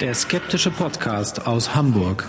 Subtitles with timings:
[0.00, 2.24] Der skeptische Podcast aus Hamburg.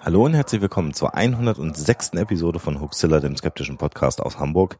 [0.00, 2.14] Hallo und herzlich willkommen zur 106.
[2.14, 4.78] Episode von Huxilla, dem skeptischen Podcast aus Hamburg.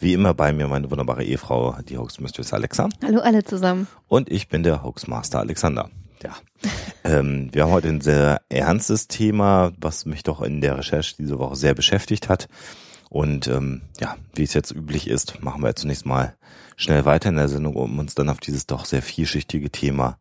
[0.00, 2.88] Wie immer bei mir meine wunderbare Ehefrau, die Hoax Mistress Alexa.
[3.04, 3.86] Hallo alle zusammen.
[4.08, 5.88] Und ich bin der Hoaxmaster Alexander.
[6.20, 6.34] Ja.
[7.04, 11.38] ähm, wir haben heute ein sehr ernstes Thema, was mich doch in der Recherche diese
[11.38, 12.48] Woche sehr beschäftigt hat.
[13.12, 16.34] Und ähm, ja, wie es jetzt üblich ist, machen wir zunächst mal
[16.76, 20.16] schnell weiter in der Sendung, um uns dann auf dieses doch sehr vielschichtige Thema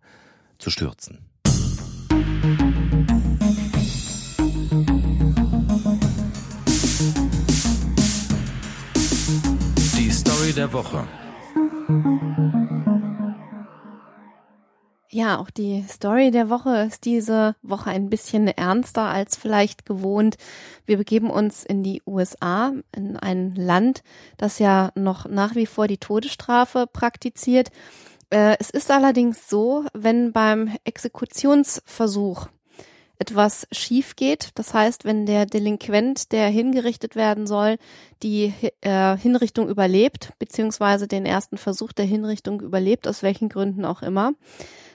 [0.58, 1.20] zu stürzen.
[9.98, 11.08] Die Story der Woche.
[15.14, 20.38] Ja, auch die Story der Woche ist diese Woche ein bisschen ernster als vielleicht gewohnt.
[20.86, 24.04] Wir begeben uns in die USA, in ein Land,
[24.38, 27.72] das ja noch nach wie vor die Todesstrafe praktiziert.
[28.30, 32.48] Äh, es ist allerdings so, wenn beim Exekutionsversuch
[33.20, 34.50] etwas schief geht.
[34.56, 37.78] Das heißt, wenn der Delinquent, der hingerichtet werden soll,
[38.24, 44.02] die äh, Hinrichtung überlebt, beziehungsweise den ersten Versuch der Hinrichtung überlebt, aus welchen Gründen auch
[44.02, 44.32] immer,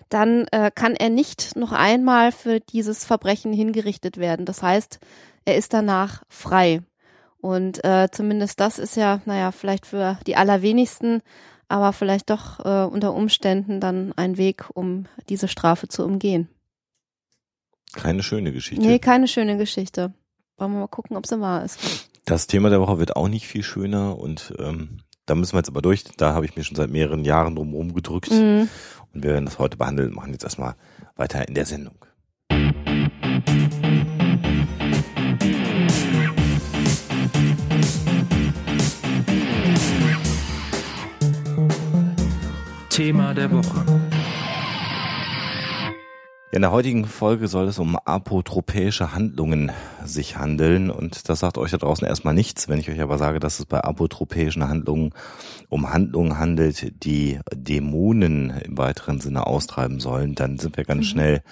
[0.09, 4.47] dann äh, kann er nicht noch einmal für dieses Verbrechen hingerichtet werden.
[4.47, 5.01] Das heißt,
[5.45, 6.83] er ist danach frei.
[7.39, 11.23] Und äh, zumindest das ist ja, naja, vielleicht für die allerwenigsten,
[11.69, 16.49] aber vielleicht doch äh, unter Umständen dann ein Weg, um diese Strafe zu umgehen.
[17.93, 18.85] Keine schöne Geschichte.
[18.85, 20.13] Nee, keine schöne Geschichte.
[20.57, 22.09] Wollen wir mal gucken, ob sie wahr ist.
[22.25, 25.69] Das Thema der Woche wird auch nicht viel schöner und ähm, da müssen wir jetzt
[25.69, 26.05] aber durch.
[26.17, 28.31] Da habe ich mir schon seit mehreren Jahren drum rumgedrückt.
[28.31, 28.69] Mhm.
[29.13, 30.75] Und wir werden das heute behandeln, machen jetzt erstmal
[31.17, 31.97] weiter in der Sendung.
[42.89, 44.06] Thema der Woche.
[46.57, 49.73] In der heutigen Folge soll es um apotropäische Handlungen
[50.03, 52.67] sich handeln und das sagt euch da draußen erstmal nichts.
[52.67, 55.13] Wenn ich euch aber sage, dass es bei apotropäischen Handlungen
[55.69, 61.11] um Handlungen handelt, die Dämonen im weiteren Sinne austreiben sollen, dann sind wir ganz Mhm.
[61.11, 61.43] schnell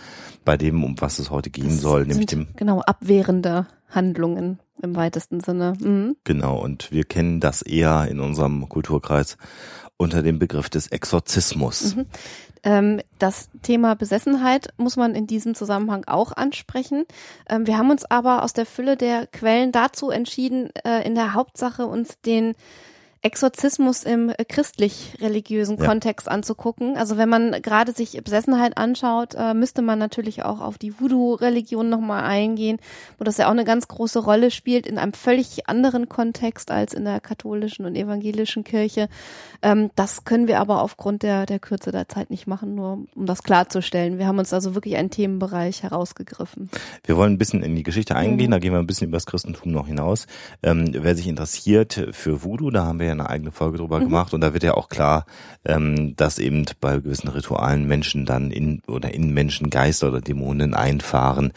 [0.46, 4.96] bei dem, um was es heute gehen Das soll, nämlich dem Genau, abwehrende Handlungen im
[4.96, 5.74] weitesten Sinne.
[5.80, 6.16] Mhm.
[6.24, 9.36] Genau, und wir kennen das eher in unserem Kulturkreis
[9.96, 11.96] unter dem Begriff des Exorzismus.
[11.96, 12.06] Mhm.
[12.64, 17.04] Ähm, das Thema Besessenheit muss man in diesem Zusammenhang auch ansprechen.
[17.48, 21.34] Ähm, wir haben uns aber aus der Fülle der Quellen dazu entschieden, äh, in der
[21.34, 22.54] Hauptsache uns den
[23.24, 25.86] Exorzismus im äh, christlich-religiösen Ja.
[25.86, 26.96] Kontext anzugucken.
[26.96, 31.88] Also wenn man gerade sich Besessenheit anschaut, äh, müsste man natürlich auch auf die Voodoo-Religion
[31.88, 32.78] nochmal eingehen,
[33.18, 36.92] wo das ja auch eine ganz große Rolle spielt, in einem völlig anderen Kontext als
[36.92, 39.08] in der katholischen und evangelischen Kirche.
[39.62, 43.24] Ähm, das können wir aber aufgrund der, der Kürze der Zeit nicht machen, nur um
[43.26, 44.18] das klarzustellen.
[44.18, 46.68] Wir haben uns also wirklich einen Themenbereich herausgegriffen.
[47.04, 48.52] Wir wollen ein bisschen in die Geschichte eingehen, Mhm.
[48.52, 50.26] da gehen wir ein bisschen über das Christentum noch hinaus.
[50.62, 54.04] Ähm, wer sich interessiert für Voodoo, da haben wir ja eine eigene Folge drüber Mhm.
[54.04, 55.26] gemacht und da wird ja auch klar,
[55.64, 60.74] ähm, dass eben bei gewissen Ritualen Menschen dann in oder in Menschen Geister oder Dämonen
[60.74, 61.52] einfahren.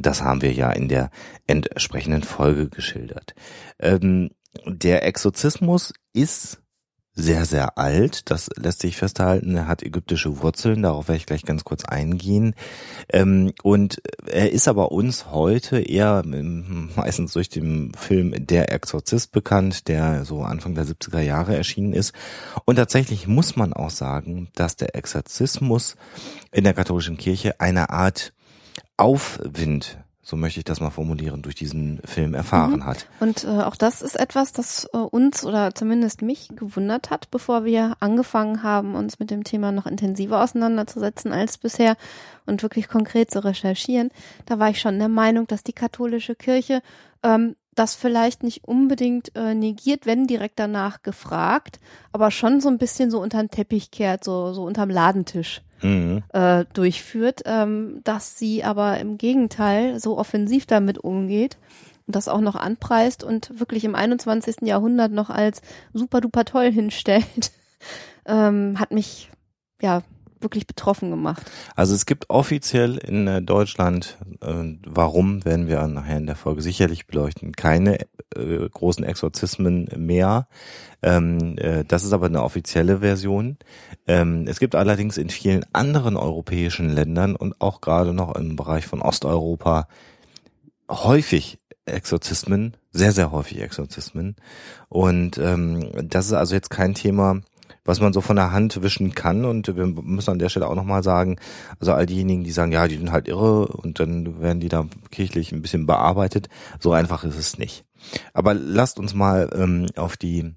[0.00, 1.10] Das haben wir ja in der
[1.46, 3.34] entsprechenden Folge geschildert.
[3.78, 4.30] Ähm,
[4.66, 6.60] der Exorzismus ist
[7.18, 8.30] sehr, sehr alt.
[8.30, 9.56] Das lässt sich festhalten.
[9.56, 10.82] Er hat ägyptische Wurzeln.
[10.82, 12.54] Darauf werde ich gleich ganz kurz eingehen.
[13.12, 19.32] Ähm, und er ist aber uns heute eher ähm, meistens durch den Film Der Exorzist
[19.32, 22.14] bekannt, der so Anfang der 70er Jahre erschienen ist.
[22.64, 25.96] Und tatsächlich muss man auch sagen, dass der Exorzismus
[26.52, 28.32] in der katholischen Kirche eine Art
[28.96, 32.84] Aufwind, so möchte ich das mal formulieren, durch diesen Film erfahren Mhm.
[32.84, 33.06] hat.
[33.18, 37.64] Und äh, auch das ist etwas, das äh, uns oder zumindest mich gewundert hat, bevor
[37.64, 41.96] wir angefangen haben, uns mit dem Thema noch intensiver auseinanderzusetzen als bisher
[42.44, 44.10] und wirklich konkret zu recherchieren.
[44.44, 46.82] Da war ich schon der Meinung, dass die katholische Kirche
[47.22, 51.78] ähm, das vielleicht nicht unbedingt äh, negiert, wenn direkt danach gefragt,
[52.12, 56.24] aber schon so ein bisschen so unter den Teppich kehrt, so, so unterm Ladentisch Mhm.
[56.32, 61.56] äh, durchführt, ähm, dass sie aber im Gegenteil so offensiv damit umgeht
[62.06, 64.62] und das auch noch anpreist und wirklich im 21.
[64.62, 67.52] Jahrhundert noch als super duper toll hinstellt,
[68.26, 69.30] ähm, hat mich
[69.80, 70.02] ja
[70.42, 71.50] wirklich betroffen gemacht.
[71.74, 76.62] Also es gibt offiziell in äh, Deutschland, äh, warum werden wir nachher in der Folge
[76.62, 78.00] sicherlich beleuchten, keine
[78.34, 80.48] äh, großen Exorzismen mehr.
[81.02, 83.58] Ähm, äh, das ist aber eine offizielle Version.
[84.06, 88.86] Ähm, es gibt allerdings in vielen anderen europäischen Ländern und auch gerade noch im Bereich
[88.86, 89.88] von Osteuropa
[90.90, 94.36] häufig Exorzismen, sehr, sehr häufig Exorzismen.
[94.88, 97.40] Und ähm, das ist also jetzt kein Thema,
[97.88, 99.46] was man so von der Hand wischen kann.
[99.46, 101.36] Und wir müssen an der Stelle auch nochmal sagen,
[101.80, 104.86] also all diejenigen, die sagen, ja, die sind halt irre und dann werden die da
[105.10, 106.50] kirchlich ein bisschen bearbeitet,
[106.80, 107.86] so einfach ist es nicht.
[108.34, 110.54] Aber lasst uns mal ähm, auf die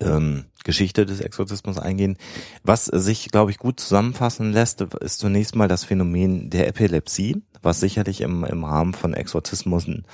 [0.00, 2.16] ähm, Geschichte des Exorzismus eingehen.
[2.64, 7.78] Was sich, glaube ich, gut zusammenfassen lässt, ist zunächst mal das Phänomen der Epilepsie, was
[7.78, 10.04] sicherlich im, im Rahmen von Exorzismusen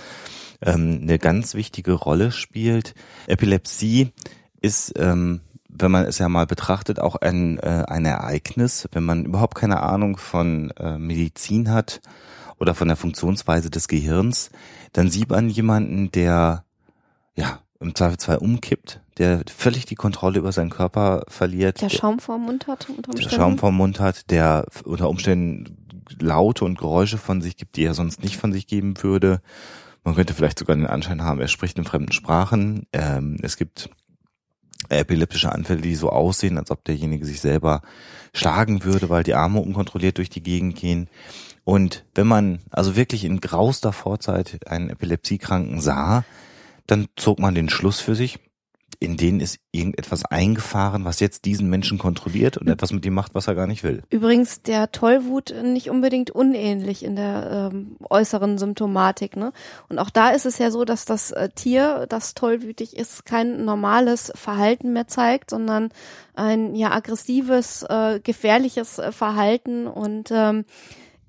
[0.60, 2.94] ähm, eine ganz wichtige Rolle spielt.
[3.26, 4.12] Epilepsie
[4.60, 5.40] ist ähm,
[5.80, 9.80] wenn man es ja mal betrachtet, auch ein, äh, ein Ereignis, wenn man überhaupt keine
[9.82, 12.00] Ahnung von äh, Medizin hat
[12.58, 14.50] oder von der Funktionsweise des Gehirns,
[14.92, 16.64] dann sieht man jemanden, der
[17.34, 21.80] ja im Zweifelsfall umkippt, der völlig die Kontrolle über seinen Körper verliert.
[21.80, 23.30] Der Schaum vorm Mund hat unter Umständen.
[23.30, 25.76] Der Schaum vorm Mund hat, der unter Umständen
[26.20, 29.40] Laute und Geräusche von sich gibt, die er sonst nicht von sich geben würde.
[30.04, 32.86] Man könnte vielleicht sogar den Anschein haben, er spricht in fremden Sprachen.
[32.92, 33.90] Ähm, es gibt
[34.88, 37.82] epileptische Anfälle, die so aussehen, als ob derjenige sich selber
[38.32, 41.08] schlagen würde, weil die Arme unkontrolliert durch die Gegend gehen.
[41.64, 46.24] Und wenn man also wirklich in grauster Vorzeit einen Epilepsiekranken sah,
[46.86, 48.38] dann zog man den Schluss für sich,
[49.00, 53.34] in denen ist irgendetwas eingefahren, was jetzt diesen Menschen kontrolliert und etwas mit ihm macht,
[53.34, 54.02] was er gar nicht will.
[54.10, 59.36] Übrigens der Tollwut nicht unbedingt unähnlich in der ähm, äußeren Symptomatik.
[59.36, 59.52] Ne?
[59.88, 63.64] Und auch da ist es ja so, dass das äh, Tier, das tollwütig ist, kein
[63.64, 65.90] normales Verhalten mehr zeigt, sondern
[66.34, 70.64] ein ja aggressives, äh, gefährliches äh, Verhalten und ähm,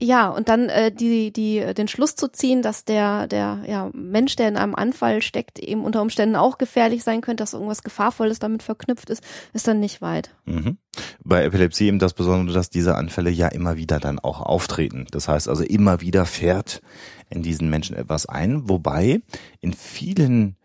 [0.01, 4.35] ja, und dann äh, die, die, den Schluss zu ziehen, dass der, der ja, Mensch,
[4.37, 8.39] der in einem Anfall steckt, eben unter Umständen auch gefährlich sein könnte, dass irgendwas Gefahrvolles
[8.39, 9.23] damit verknüpft ist,
[9.53, 10.31] ist dann nicht weit.
[10.45, 10.77] Mhm.
[11.23, 15.05] Bei Epilepsie eben das Besondere, dass diese Anfälle ja immer wieder dann auch auftreten.
[15.11, 16.81] Das heißt also immer wieder fährt
[17.29, 19.21] in diesen Menschen etwas ein, wobei
[19.59, 20.55] in vielen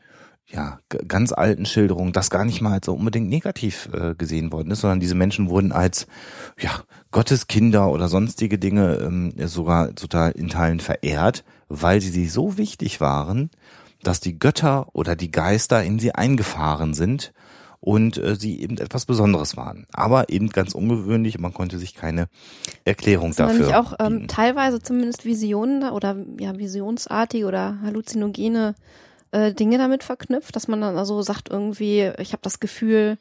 [0.55, 0.79] ja,
[1.09, 5.01] ganz alten Schilderungen das gar nicht mal so unbedingt negativ äh, gesehen worden ist, sondern
[5.01, 6.06] diese Menschen wurden als
[6.61, 6.71] ja,
[7.11, 13.01] Gotteskinder oder sonstige Dinge ähm, sogar total in Teilen verehrt, weil sie sie so wichtig
[13.01, 13.51] waren,
[14.03, 17.33] dass die Götter oder die Geister in sie eingefahren sind
[17.81, 19.87] und äh, sie eben etwas Besonderes waren.
[19.93, 22.29] Aber eben ganz ungewöhnlich, man konnte sich keine
[22.85, 23.59] Erklärung das dafür.
[23.59, 28.75] Nämlich auch ähm, teilweise zumindest Visionen oder ja visionsartige oder halluzinogene
[29.34, 33.19] äh, Dinge damit verknüpft, dass man dann also sagt irgendwie, ich habe das Gefühl,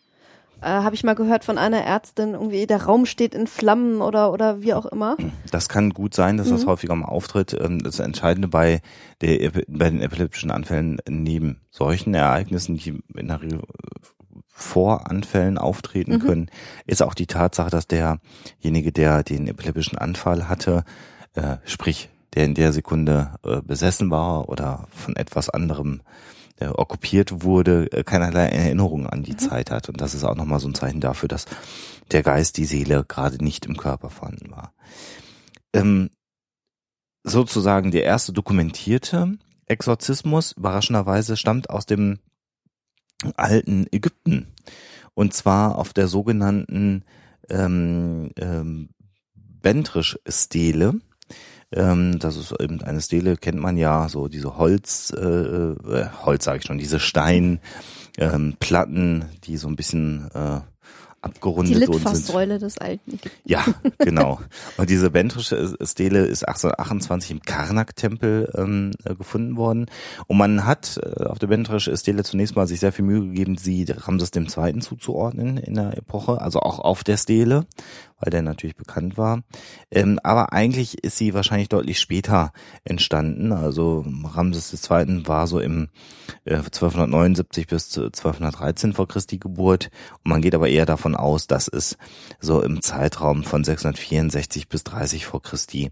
[0.62, 4.32] äh, habe ich mal gehört von einer Ärztin, irgendwie der Raum steht in Flammen oder
[4.32, 5.18] oder wie auch immer.
[5.52, 6.52] Das kann gut sein, dass mhm.
[6.52, 7.58] das häufiger mal auftritt.
[7.60, 8.82] Ähm, das Entscheidende bei,
[9.22, 13.62] der, bei den epileptischen Anfällen neben solchen Ereignissen, die in der Regel
[14.48, 16.20] vor Anfällen auftreten mhm.
[16.20, 16.52] können,
[16.86, 20.86] ist auch die Tatsache, dass derjenige, der den epileptischen Anfall hatte,
[21.34, 26.02] äh, sprich der in der Sekunde äh, besessen war oder von etwas anderem
[26.60, 29.40] äh, okkupiert wurde, äh, keinerlei Erinnerung an die mhm.
[29.40, 29.90] Zeit hat.
[29.90, 31.46] Und das ist auch nochmal so ein Zeichen dafür, dass
[32.12, 34.74] der Geist, die Seele gerade nicht im Körper vorhanden war.
[35.74, 36.10] Ähm,
[37.24, 42.20] sozusagen der erste dokumentierte Exorzismus, überraschenderweise, stammt aus dem
[43.36, 44.48] alten Ägypten.
[45.14, 47.06] Und zwar auf der sogenannten
[47.50, 48.90] ähm, ähm,
[49.36, 51.00] Bentrisch-Stele.
[51.74, 56.46] Ähm, das ist eben eine Stele, kennt man ja, so diese Holz, äh, äh, Holz
[56.46, 57.62] sage ich schon, diese Steinplatten,
[58.18, 60.60] ähm, die so ein bisschen äh,
[61.24, 63.20] abgerundet Die Litfaßsäule des alten.
[63.46, 63.64] Ja,
[63.98, 64.40] genau.
[64.78, 69.88] Und diese bentrische Stele ist 1828 im Karnak-Tempel ähm, äh, gefunden worden.
[70.28, 73.58] Und man hat äh, auf der bentrische Stele zunächst mal sich sehr viel Mühe gegeben,
[73.58, 74.80] sie Ramses II.
[74.80, 77.66] zuzuordnen in der Epoche, also auch auf der Stele,
[78.24, 79.44] weil der natürlich bekannt war.
[79.92, 82.54] Ähm, aber eigentlich ist sie wahrscheinlich deutlich später
[82.86, 83.52] entstanden.
[83.52, 85.28] Also Ramses II.
[85.28, 85.90] war so im
[86.46, 89.90] äh, 1279 bis 1213 vor Christi Geburt.
[90.24, 91.98] Und man geht aber eher davon aus, dass es
[92.40, 95.92] so im Zeitraum von 664 bis 30 vor Christi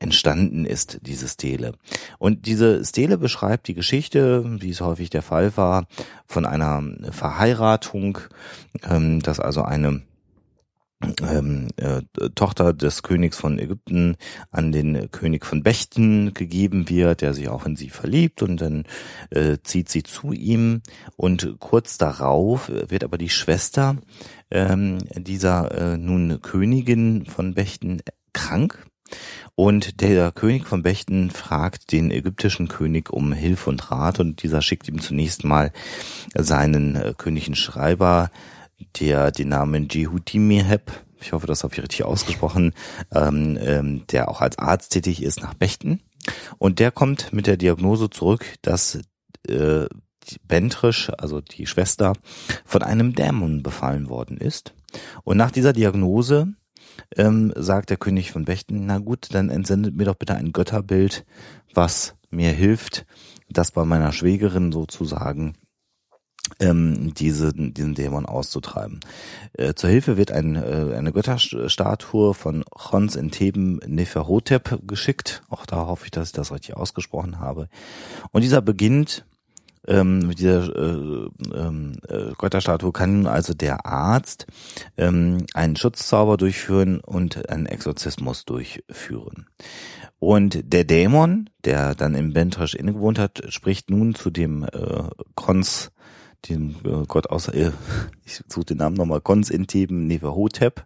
[0.00, 1.72] entstanden ist, diese Stele.
[2.18, 5.86] Und diese Stele beschreibt die Geschichte, wie es häufig der Fall war,
[6.26, 8.18] von einer Verheiratung,
[8.88, 10.02] ähm, dass also eine
[11.22, 12.02] ähm, äh,
[12.34, 14.16] Tochter des Königs von Ägypten
[14.50, 18.84] an den König von Bechten gegeben wird, der sich auch in sie verliebt und dann
[19.30, 20.82] äh, zieht sie zu ihm
[21.16, 23.96] und kurz darauf wird aber die Schwester
[24.50, 28.02] ähm, dieser äh, nun Königin von Bechten
[28.32, 28.86] krank
[29.54, 34.62] und der König von Bechten fragt den ägyptischen König um Hilfe und Rat und dieser
[34.62, 35.72] schickt ihm zunächst mal
[36.34, 38.30] seinen äh, königlichen Schreiber
[39.00, 42.72] der den Namen Jehudimiheb, ich hoffe, das habe ich richtig ausgesprochen,
[43.14, 46.00] ähm, ähm, der auch als Arzt tätig ist, nach Bechten.
[46.58, 49.00] Und der kommt mit der Diagnose zurück, dass
[49.48, 49.86] äh,
[50.46, 52.12] Bentrisch, also die Schwester,
[52.64, 54.74] von einem Dämon befallen worden ist.
[55.24, 56.52] Und nach dieser Diagnose
[57.16, 61.24] ähm, sagt der König von Bechten, na gut, dann entsendet mir doch bitte ein Götterbild,
[61.72, 63.06] was mir hilft,
[63.48, 65.54] das bei meiner Schwägerin sozusagen
[66.60, 69.00] ähm, diese, diesen Dämon auszutreiben.
[69.54, 75.42] Äh, zur Hilfe wird ein, äh, eine Götterstatue von Chons in Theben Neferhotep geschickt.
[75.48, 77.68] Auch da hoffe ich, dass ich das richtig ausgesprochen habe.
[78.32, 79.24] Und dieser beginnt
[79.88, 84.46] ähm, mit dieser äh, ähm, äh, Götterstatue kann nun also der Arzt
[84.96, 89.46] ähm, einen Schutzzauber durchführen und einen Exorzismus durchführen.
[90.18, 94.68] Und der Dämon, der dann im Bentrisch innegewohnt hat, spricht nun zu dem äh,
[95.34, 95.90] Kons
[96.48, 97.72] dem äh, Gott außer, äh,
[98.24, 100.84] ich suche den Namen nochmal, Kons in Theben Neferhotep,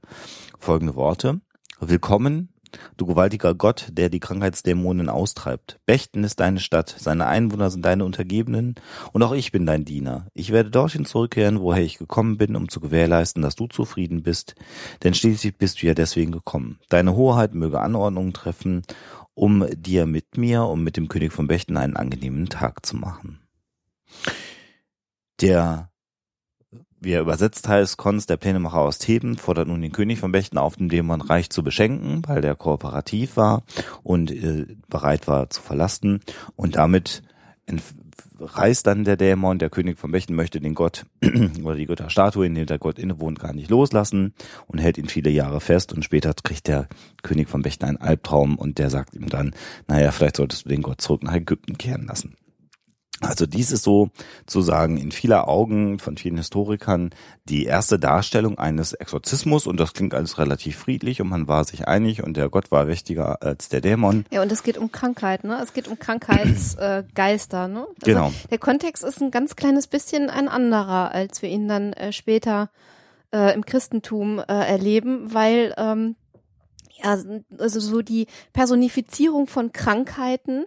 [0.59, 1.41] folgende Worte.
[1.81, 2.51] Willkommen,
[2.97, 5.79] du gewaltiger Gott, der die Krankheitsdämonen austreibt.
[5.87, 8.77] Bechten ist deine Stadt, seine Einwohner sind deine Untergebenen
[9.13, 10.27] und auch ich bin dein Diener.
[10.35, 14.55] Ich werde dorthin zurückkehren, woher ich gekommen bin, um zu gewährleisten, dass du zufrieden bist,
[15.03, 16.79] denn schließlich bist du ja deswegen gekommen.
[16.89, 18.83] Deine Hoheit möge Anordnungen treffen,
[19.35, 23.39] um dir mit mir und mit dem König von Bechten einen angenehmen Tag zu machen.
[25.43, 25.91] Der,
[27.01, 30.57] wie er übersetzt heißt, Konz, der Plänemacher aus Theben, fordert nun den König von Bechten
[30.57, 33.65] auf, dem Dämonreich zu beschenken, weil der kooperativ war
[34.05, 36.21] und äh, bereit war zu verlassen.
[36.55, 37.23] Und damit
[38.39, 41.07] reist dann der Dämon, der König von Bechten möchte den Gott
[41.65, 44.35] oder die Götterstatue, in der der Gott innewohnt, gar nicht loslassen
[44.67, 46.89] und hält ihn viele Jahre fest und später kriegt der
[47.23, 49.55] König von Bechten einen Albtraum und der sagt ihm dann,
[49.89, 52.37] naja, vielleicht solltest du den Gott zurück nach Ägypten kehren lassen.
[53.23, 54.11] Also dies ist so
[54.47, 57.11] zu sagen in vieler Augen von vielen Historikern
[57.45, 61.87] die erste Darstellung eines Exorzismus und das klingt alles relativ friedlich und man war sich
[61.89, 64.27] einig und der Gott war wichtiger als der Dämon.
[64.31, 65.59] Ja, und es geht um Krankheit, ne?
[65.63, 67.81] Es geht um Krankheitsgeister, äh, ne?
[67.81, 68.33] Also genau.
[68.51, 72.71] Der Kontext ist ein ganz kleines bisschen ein anderer, als wir ihn dann äh, später
[73.33, 76.17] äh, im Christentum äh, erleben, weil ähm,
[77.03, 77.17] ja,
[77.59, 80.65] also so die Personifizierung von Krankheiten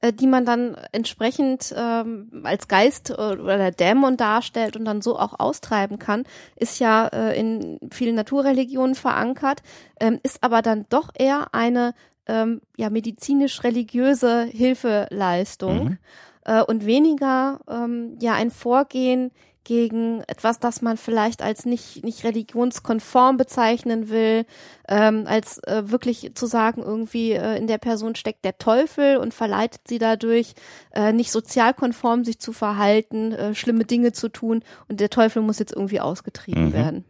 [0.00, 5.18] äh, die man dann entsprechend ähm, als Geist äh, oder Dämon darstellt und dann so
[5.18, 6.24] auch austreiben kann,
[6.56, 9.62] ist ja äh, in vielen Naturreligionen verankert,
[10.00, 11.94] ähm, ist aber dann doch eher eine
[12.26, 15.98] ähm, ja medizinisch-religiöse Hilfeleistung mhm.
[16.44, 19.32] äh, und weniger ähm, ja ein Vorgehen
[19.64, 24.46] gegen etwas, das man vielleicht als nicht, nicht religionskonform bezeichnen will,
[24.88, 29.34] ähm, als äh, wirklich zu sagen, irgendwie äh, in der Person steckt der Teufel und
[29.34, 30.54] verleitet sie dadurch,
[30.92, 35.58] äh, nicht sozialkonform sich zu verhalten, äh, schlimme Dinge zu tun und der Teufel muss
[35.58, 36.72] jetzt irgendwie ausgetrieben mhm.
[36.72, 37.04] werden.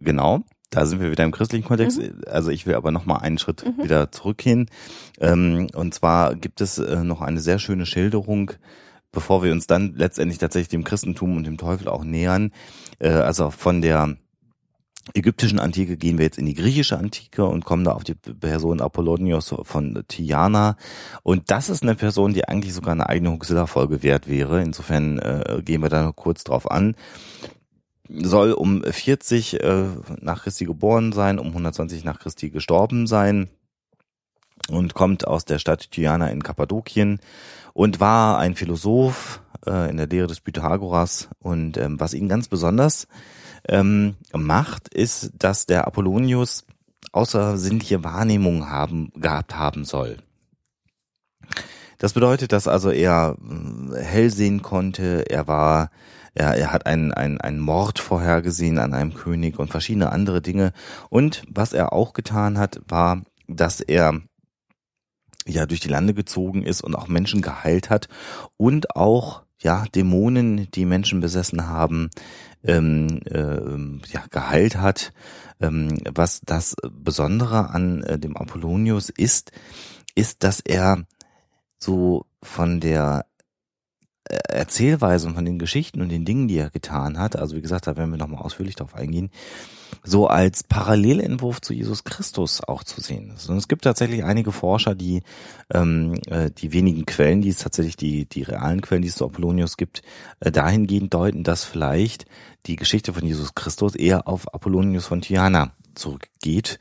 [0.00, 0.42] Genau.
[0.70, 1.98] Da sind wir wieder im christlichen Kontext.
[1.98, 2.22] Mhm.
[2.26, 3.84] Also ich will aber noch mal einen Schritt mhm.
[3.84, 4.68] wieder zurückgehen.
[5.20, 8.52] Ähm, und zwar gibt es äh, noch eine sehr schöne Schilderung
[9.14, 12.52] bevor wir uns dann letztendlich tatsächlich dem Christentum und dem Teufel auch nähern,
[12.98, 14.16] äh, also von der
[15.12, 18.80] ägyptischen Antike gehen wir jetzt in die griechische Antike und kommen da auf die Person
[18.80, 20.76] Apollonios von Tyana.
[21.22, 24.62] Und das ist eine Person, die eigentlich sogar eine eigene Huxilla-Folge wert wäre.
[24.62, 26.94] Insofern äh, gehen wir da noch kurz drauf an.
[28.08, 29.84] Soll um 40 äh,
[30.20, 33.48] nach Christi geboren sein, um 120 nach Christi gestorben sein
[34.68, 37.20] und kommt aus der Stadt Tyana in Kappadokien
[37.74, 41.28] und war ein Philosoph äh, in der Lehre des Pythagoras.
[41.40, 43.06] Und ähm, was ihn ganz besonders
[43.68, 46.64] ähm, macht, ist, dass der Apollonius
[47.12, 50.16] außersinnliche Wahrnehmung haben, gehabt haben soll.
[51.98, 53.36] Das bedeutet, dass also er
[53.92, 55.90] äh, hell sehen konnte, er war,
[56.34, 60.72] er, er hat einen, einen, einen Mord vorhergesehen an einem König und verschiedene andere Dinge.
[61.10, 64.20] Und was er auch getan hat, war, dass er
[65.46, 68.08] ja durch die Lande gezogen ist und auch Menschen geheilt hat
[68.56, 72.10] und auch ja Dämonen, die Menschen besessen haben,
[72.62, 75.12] ähm, äh, ja geheilt hat.
[75.60, 79.52] Ähm, was das Besondere an äh, dem Apollonius ist,
[80.14, 81.04] ist, dass er
[81.78, 83.26] so von der
[84.24, 87.62] äh, Erzählweise und von den Geschichten und den Dingen, die er getan hat, also wie
[87.62, 89.30] gesagt, da werden wir nochmal ausführlich drauf eingehen,
[90.02, 93.48] so als Parallelentwurf zu Jesus Christus auch zu sehen ist.
[93.48, 95.22] Und es gibt tatsächlich einige Forscher, die
[95.72, 99.24] ähm, äh, die wenigen Quellen, die es tatsächlich die die realen Quellen, die es zu
[99.24, 100.02] Apollonius gibt,
[100.40, 102.26] äh, dahingehend deuten, dass vielleicht
[102.66, 106.78] die Geschichte von Jesus Christus eher auf Apollonius von Tyana zurückgeht geht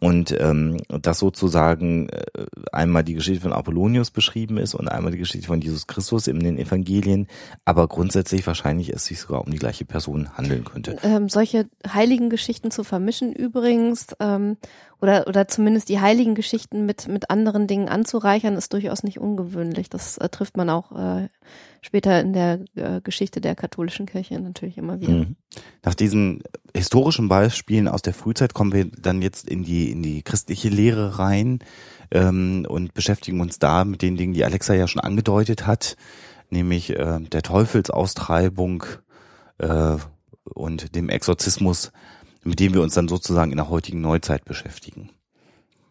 [0.00, 2.24] und ähm, dass sozusagen äh,
[2.72, 6.40] einmal die Geschichte von Apollonius beschrieben ist und einmal die Geschichte von Jesus Christus in
[6.40, 7.28] den Evangelien,
[7.66, 10.96] aber grundsätzlich wahrscheinlich es sich sogar um die gleiche Person handeln könnte.
[11.02, 14.56] Ähm, solche heiligen Geschichten zu vermischen übrigens ähm,
[15.00, 19.90] oder oder zumindest die heiligen Geschichten mit mit anderen Dingen anzureichern, ist durchaus nicht ungewöhnlich.
[19.90, 21.28] Das äh, trifft man auch äh,
[21.82, 25.12] später in der äh, Geschichte der katholischen Kirche natürlich immer wieder.
[25.12, 25.36] Mhm.
[25.82, 26.42] Nach diesen
[26.74, 31.18] historischen Beispielen aus der Frühzeit kommen wir dann jetzt in die in die christliche Lehre
[31.18, 31.58] rein
[32.10, 35.96] ähm, und beschäftigen uns da mit den Dingen, die Alexa ja schon angedeutet hat,
[36.50, 38.84] nämlich äh, der Teufelsaustreibung
[39.58, 39.96] äh,
[40.44, 41.92] und dem Exorzismus,
[42.44, 45.10] mit dem wir uns dann sozusagen in der heutigen Neuzeit beschäftigen.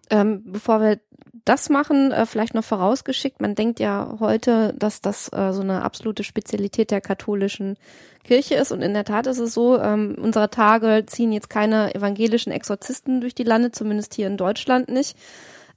[0.09, 0.99] Ähm, bevor wir
[1.45, 3.41] das machen, äh, vielleicht noch vorausgeschickt.
[3.41, 7.77] Man denkt ja heute, dass das äh, so eine absolute Spezialität der katholischen
[8.23, 8.71] Kirche ist.
[8.71, 13.21] Und in der Tat ist es so, ähm, unsere Tage ziehen jetzt keine evangelischen Exorzisten
[13.21, 15.17] durch die Lande, zumindest hier in Deutschland nicht.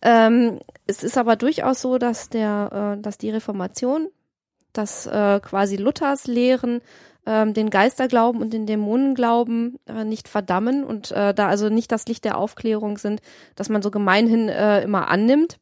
[0.03, 4.09] Ähm, es ist aber durchaus so, dass der, äh, dass die Reformation,
[4.73, 6.83] dass äh, quasi Luthers Lehren
[7.27, 12.07] ähm, den Geisterglauben und den Dämonenglauben äh, nicht verdammen und äh, da also nicht das
[12.07, 13.21] Licht der Aufklärung sind,
[13.57, 15.59] dass man so gemeinhin äh, immer annimmt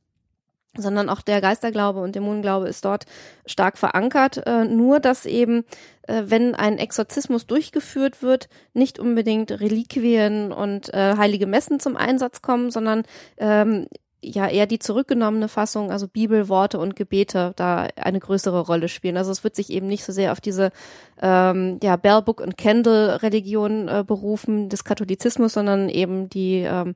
[0.76, 3.04] sondern auch der Geisterglaube und Dämonenglaube ist dort
[3.45, 4.42] stark verankert.
[4.47, 5.64] Äh, nur, dass eben,
[6.02, 12.40] äh, wenn ein Exorzismus durchgeführt wird, nicht unbedingt Reliquien und äh, heilige Messen zum Einsatz
[12.40, 13.02] kommen, sondern
[13.37, 13.87] ähm,
[14.23, 19.17] ja eher die zurückgenommene Fassung, also Bibel, Worte und Gebete, da eine größere Rolle spielen.
[19.17, 20.71] Also es wird sich eben nicht so sehr auf diese
[21.21, 26.95] ähm, ja, Bell, Book und Candle-Religion äh, berufen des Katholizismus, sondern eben die ähm,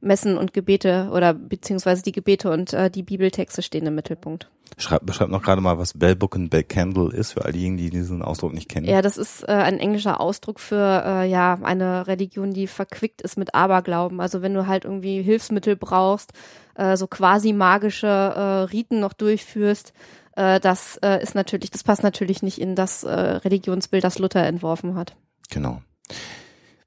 [0.00, 4.48] Messen und Gebete oder beziehungsweise die Gebete und äh, die Bibeltexte stehen im Mittelpunkt.
[4.78, 7.78] Schreib, beschreib noch gerade mal, was Bell, Book und Bell Candle ist für all diejenigen,
[7.78, 8.86] die diesen Ausdruck nicht kennen.
[8.86, 13.38] Ja, das ist äh, ein englischer Ausdruck für äh, ja eine Religion, die verquickt ist
[13.38, 14.20] mit Aberglauben.
[14.20, 16.32] Also wenn du halt irgendwie Hilfsmittel brauchst,
[16.74, 19.94] äh, so quasi magische äh, Riten noch durchführst,
[20.36, 24.44] äh, das äh, ist natürlich, das passt natürlich nicht in das äh, Religionsbild, das Luther
[24.44, 25.16] entworfen hat.
[25.50, 25.80] Genau.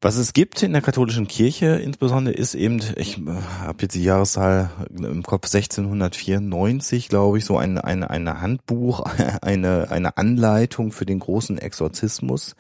[0.02, 4.04] Was es gibt in der katholischen Kirche insbesondere ist eben, ich äh, habe jetzt die
[4.04, 9.02] Jahreszahl im Kopf 1694, glaube ich, so ein, ein, ein Handbuch,
[9.42, 12.56] eine, eine Anleitung für den großen Exorzismus,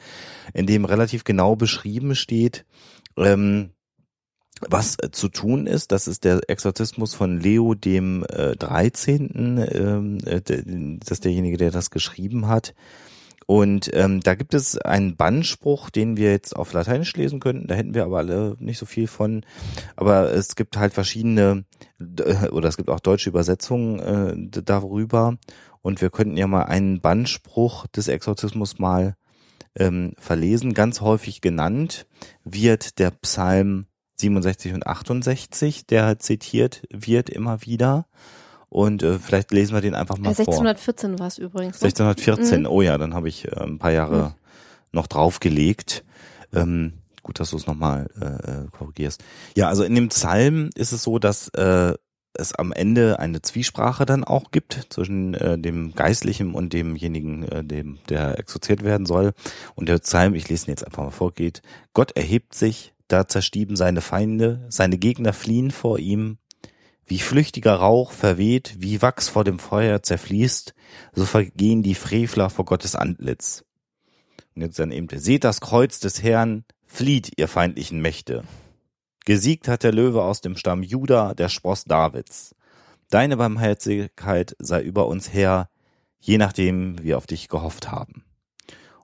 [0.53, 2.65] in dem relativ genau beschrieben steht,
[3.15, 3.69] ähm,
[4.67, 10.17] was äh, zu tun ist, das ist der Exorzismus von Leo dem äh, 13., ähm,
[10.25, 12.73] äh, das ist derjenige, der das geschrieben hat.
[13.49, 17.65] Und ähm, da gibt es einen Bannspruch, den wir jetzt auf Lateinisch lesen könnten.
[17.65, 19.43] Da hätten wir aber alle nicht so viel von.
[19.95, 21.65] Aber es gibt halt verschiedene,
[22.51, 23.99] oder es gibt auch deutsche Übersetzungen
[24.53, 25.39] äh, darüber.
[25.81, 29.15] Und wir könnten ja mal einen Bannspruch des Exorzismus mal
[29.73, 30.75] ähm, verlesen.
[30.75, 32.05] Ganz häufig genannt
[32.43, 38.05] wird der Psalm 67 und 68, der zitiert wird immer wieder.
[38.69, 41.17] Und äh, vielleicht lesen wir den einfach mal 1614 vor.
[41.17, 41.81] 1614 war es übrigens.
[41.81, 41.87] Ne?
[41.87, 42.65] 1614, mhm.
[42.67, 44.33] oh ja, dann habe ich äh, ein paar Jahre mhm.
[44.91, 46.03] noch draufgelegt.
[46.53, 49.23] Ähm, gut, dass du es nochmal äh, äh, korrigierst.
[49.55, 51.93] Ja, also in dem Psalm ist es so, dass äh,
[52.33, 57.63] es am Ende eine Zwiesprache dann auch gibt zwischen äh, dem Geistlichen und demjenigen, äh,
[57.63, 59.33] dem der exorziert werden soll.
[59.75, 61.61] Und der Psalm, ich lese ihn jetzt einfach mal vor, geht,
[61.93, 66.37] Gott erhebt sich, da zerstieben seine Feinde, seine Gegner fliehen vor ihm,
[67.09, 70.75] wie flüchtiger Rauch verweht, wie Wachs vor dem Feuer zerfließt,
[71.13, 73.65] so vergehen die Frevler vor Gottes Antlitz.
[74.55, 78.43] Und jetzt dann eben, seht das Kreuz des Herrn, flieht, ihr feindlichen Mächte.
[79.25, 82.55] Gesiegt hat der Löwe aus dem Stamm Juda, der Spross Davids.
[83.09, 85.69] Deine Barmherzigkeit sei über uns her,
[86.19, 88.23] je nachdem wir auf dich gehofft haben.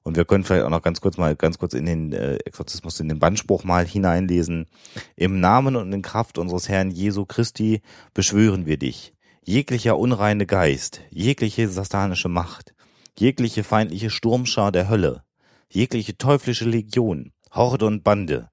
[0.06, 3.00] Und wir können vielleicht auch noch ganz kurz mal ganz kurz in den äh, Exorzismus,
[3.00, 4.68] in den Bandspruch mal hineinlesen.
[5.16, 7.82] Im Namen und in Kraft unseres Herrn Jesu Christi
[8.14, 9.16] beschwören wir dich.
[9.44, 12.76] Jeglicher unreine Geist, jegliche satanische Macht,
[13.18, 15.24] jegliche feindliche Sturmschar der Hölle,
[15.70, 18.52] jegliche teuflische Legion, Horde und Bande.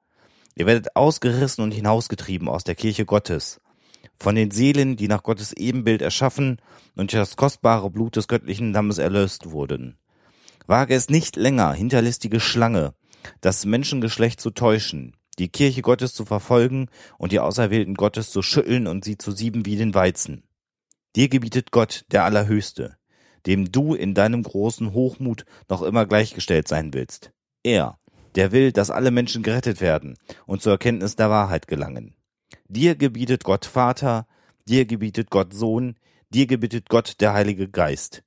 [0.55, 3.61] Ihr werdet ausgerissen und hinausgetrieben aus der Kirche Gottes,
[4.19, 6.63] von den Seelen, die nach Gottes Ebenbild erschaffen
[6.97, 9.99] und durch das kostbare Blut des göttlichen Lammes erlöst wurden.
[10.67, 12.95] Wage es nicht länger, hinterlistige Schlange,
[13.41, 18.87] das Menschengeschlecht zu täuschen, die Kirche Gottes zu verfolgen und die Auserwählten Gottes zu schütteln
[18.87, 20.45] und sie zu sieben wie den Weizen.
[21.17, 22.97] Dir gebietet Gott, der Allerhöchste,
[23.47, 27.33] dem du in deinem großen Hochmut noch immer gleichgestellt sein willst.
[27.63, 27.99] Er,
[28.35, 32.15] der will, dass alle Menschen gerettet werden und zur Erkenntnis der Wahrheit gelangen.
[32.69, 34.27] Dir gebietet Gott Vater,
[34.67, 35.97] dir gebietet Gott Sohn,
[36.31, 38.23] dir gebietet Gott der Heilige Geist.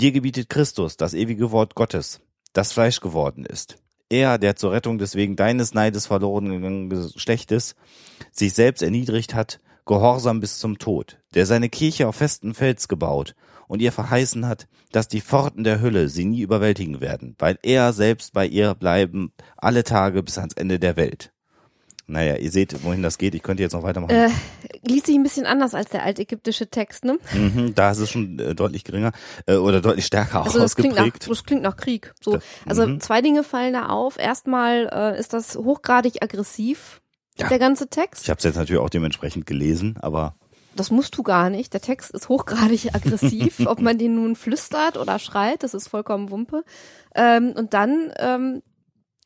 [0.00, 2.22] Dir gebietet Christus, das ewige Wort Gottes,
[2.54, 3.76] das Fleisch geworden ist.
[4.08, 7.76] er, der zur Rettung des wegen deines Neides verloren gegangenen Geschlechtes
[8.32, 13.34] sich selbst erniedrigt hat, gehorsam bis zum Tod, der seine Kirche auf festen Fels gebaut
[13.68, 17.92] und ihr verheißen hat, dass die Pforten der Hölle sie nie überwältigen werden, weil er
[17.92, 21.30] selbst bei ihr bleiben alle Tage bis ans Ende der Welt.
[22.10, 23.34] Naja, ihr seht, wohin das geht.
[23.34, 24.10] Ich könnte jetzt noch weitermachen.
[24.14, 24.28] Äh,
[24.86, 27.18] liest sich ein bisschen anders als der altägyptische Text, ne?
[27.32, 29.12] Mhm, da ist es schon äh, deutlich geringer
[29.46, 31.30] äh, oder deutlich stärker Also das klingt, nach, ausgeprägt.
[31.30, 32.12] das klingt nach Krieg.
[32.22, 33.00] So, Das- also mhm.
[33.00, 34.18] zwei Dinge fallen da auf.
[34.18, 37.00] Erstmal äh, ist das hochgradig aggressiv,
[37.38, 37.48] Ja.
[37.48, 38.24] der ganze Text.
[38.24, 40.34] Ich habe es jetzt natürlich auch dementsprechend gelesen, aber
[40.76, 41.72] Das musst du gar nicht.
[41.74, 46.30] Der Text ist hochgradig aggressiv, ob man den nun flüstert oder schreit, das ist vollkommen
[46.30, 46.64] Wumpe.
[47.14, 48.62] Ähm, und dann ähm,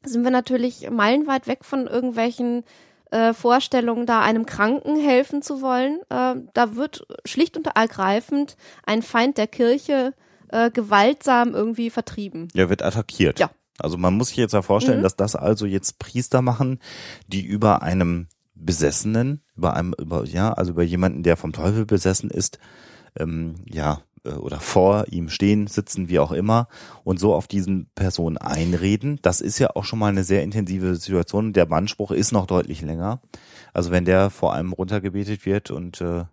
[0.06, 2.64] sind wir natürlich meilenweit weg von irgendwelchen
[3.10, 6.00] äh, Vorstellungen, da einem Kranken helfen zu wollen.
[6.10, 10.14] Äh, da wird schlicht und ergreifend ein Feind der Kirche
[10.48, 12.48] äh, gewaltsam irgendwie vertrieben.
[12.54, 13.38] er wird attackiert.
[13.40, 13.50] Ja.
[13.78, 15.02] Also man muss sich jetzt ja vorstellen, Mhm.
[15.02, 16.78] dass das also jetzt Priester machen,
[17.26, 22.30] die über einem Besessenen, über einem, über, ja, also über jemanden, der vom Teufel besessen
[22.30, 22.58] ist,
[23.18, 26.68] ähm, ja, oder vor ihm stehen, sitzen, wie auch immer,
[27.04, 29.18] und so auf diesen Personen einreden.
[29.22, 31.52] Das ist ja auch schon mal eine sehr intensive Situation.
[31.52, 33.20] Der Bannspruch ist noch deutlich länger.
[33.72, 36.24] Also wenn der vor allem runtergebetet wird und äh,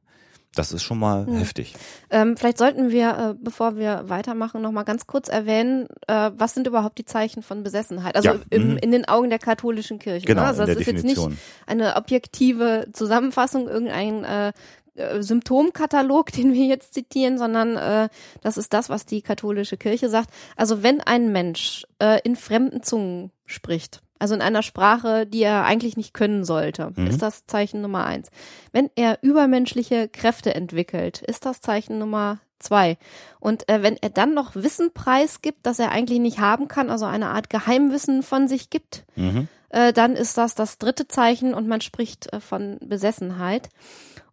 [0.54, 1.38] das ist schon mal Mhm.
[1.38, 1.74] heftig.
[2.10, 6.54] Ähm, vielleicht sollten wir, äh, bevor wir weitermachen, noch mal ganz kurz erwähnen, äh, was
[6.54, 8.18] sind überhaupt die Zeichen von Besessenheit?
[8.18, 8.78] Also Ja, im, mhm.
[8.78, 10.26] in den Augen der katholischen Kirche.
[10.28, 10.48] Genau, ne?
[10.48, 11.38] Also das ist jetzt nicht Definition.
[11.68, 14.52] eine objektive Zusammenfassung, irgendein äh,
[14.96, 18.10] äh, Symptomkatalog, den wir jetzt zitieren, sondern äh,
[18.42, 20.30] das ist das, was die katholische Kirche sagt.
[20.56, 25.66] Also wenn ein Mensch äh, in fremden Zungen spricht, also in einer Sprache, die er
[25.66, 27.08] eigentlich nicht können sollte, Mhm.
[27.08, 28.30] ist das Zeichen Nummer eins.
[28.72, 32.98] Wenn er übermenschliche Kräfte entwickelt, ist das Zeichen Nummer zwei.
[33.40, 37.06] Und äh, wenn er dann noch Wissen preisgibt, das er eigentlich nicht haben kann, also
[37.06, 39.48] eine Art Geheimwissen von sich gibt, Mhm.
[39.70, 43.70] äh, dann ist das das dritte Zeichen und man spricht äh, von Besessenheit.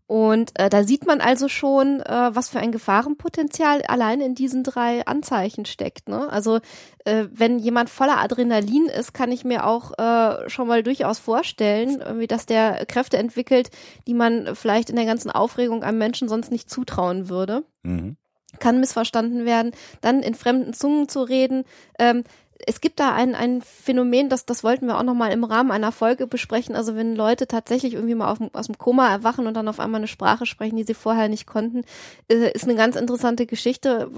[0.09, 4.65] Und äh, da sieht man also schon, äh, was für ein Gefahrenpotenzial allein in diesen
[4.65, 6.09] drei Anzeichen steckt.
[6.09, 6.33] Ne?
[6.33, 6.61] Also
[7.05, 12.01] äh, wenn jemand voller Adrenalin ist, kann ich mir auch äh, schon mal durchaus vorstellen,
[12.01, 13.71] irgendwie, dass der Kräfte entwickelt,
[14.07, 18.17] die man vielleicht in der ganzen Aufregung einem Menschen sonst nicht zutrauen würde Mhm.
[18.61, 21.65] kann missverstanden werden, dann in fremden Zungen zu reden.
[21.99, 22.25] Ähm,
[22.67, 25.93] es gibt da ein, ein Phänomen, das, das wollten wir auch nochmal im Rahmen einer
[25.93, 26.75] Folge besprechen.
[26.75, 30.01] Also wenn Leute tatsächlich irgendwie mal auf, aus dem Koma erwachen und dann auf einmal
[30.01, 31.83] eine Sprache sprechen, die sie vorher nicht konnten,
[32.29, 34.11] äh, ist eine ganz interessante Geschichte,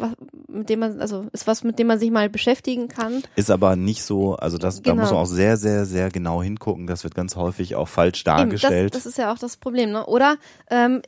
[0.48, 3.22] mit dem man, also ist was, mit dem man sich mal beschäftigen kann.
[3.36, 5.02] Ist aber nicht so, also das, da Genau.
[5.02, 6.86] muss man auch sehr, sehr, sehr genau hingucken.
[6.86, 8.94] Das wird ganz häufig auch falsch Eben, dargestellt.
[8.94, 10.06] Das, das ist ja auch das Problem, ne?
[10.06, 10.36] Oder
[10.70, 11.02] ähm,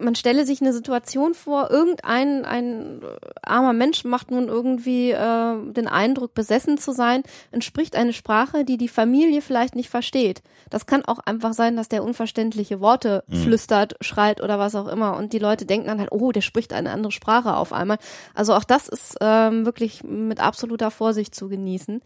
[0.00, 3.00] man stelle sich eine Situation vor, irgendein ein
[3.42, 8.76] armer Mensch macht nun irgendwie äh, den Eindruck, besessen zu sein, entspricht eine Sprache, die
[8.76, 10.42] die Familie vielleicht nicht versteht.
[10.70, 13.36] Das kann auch einfach sein, dass der unverständliche Worte Mhm.
[13.36, 16.72] flüstert, schreit oder was auch immer und die Leute denken dann halt, oh, der spricht
[16.72, 17.98] eine andere Sprache auf einmal.
[18.34, 22.02] Also auch das ist ähm, wirklich mit absoluter Vorsicht zu genießen.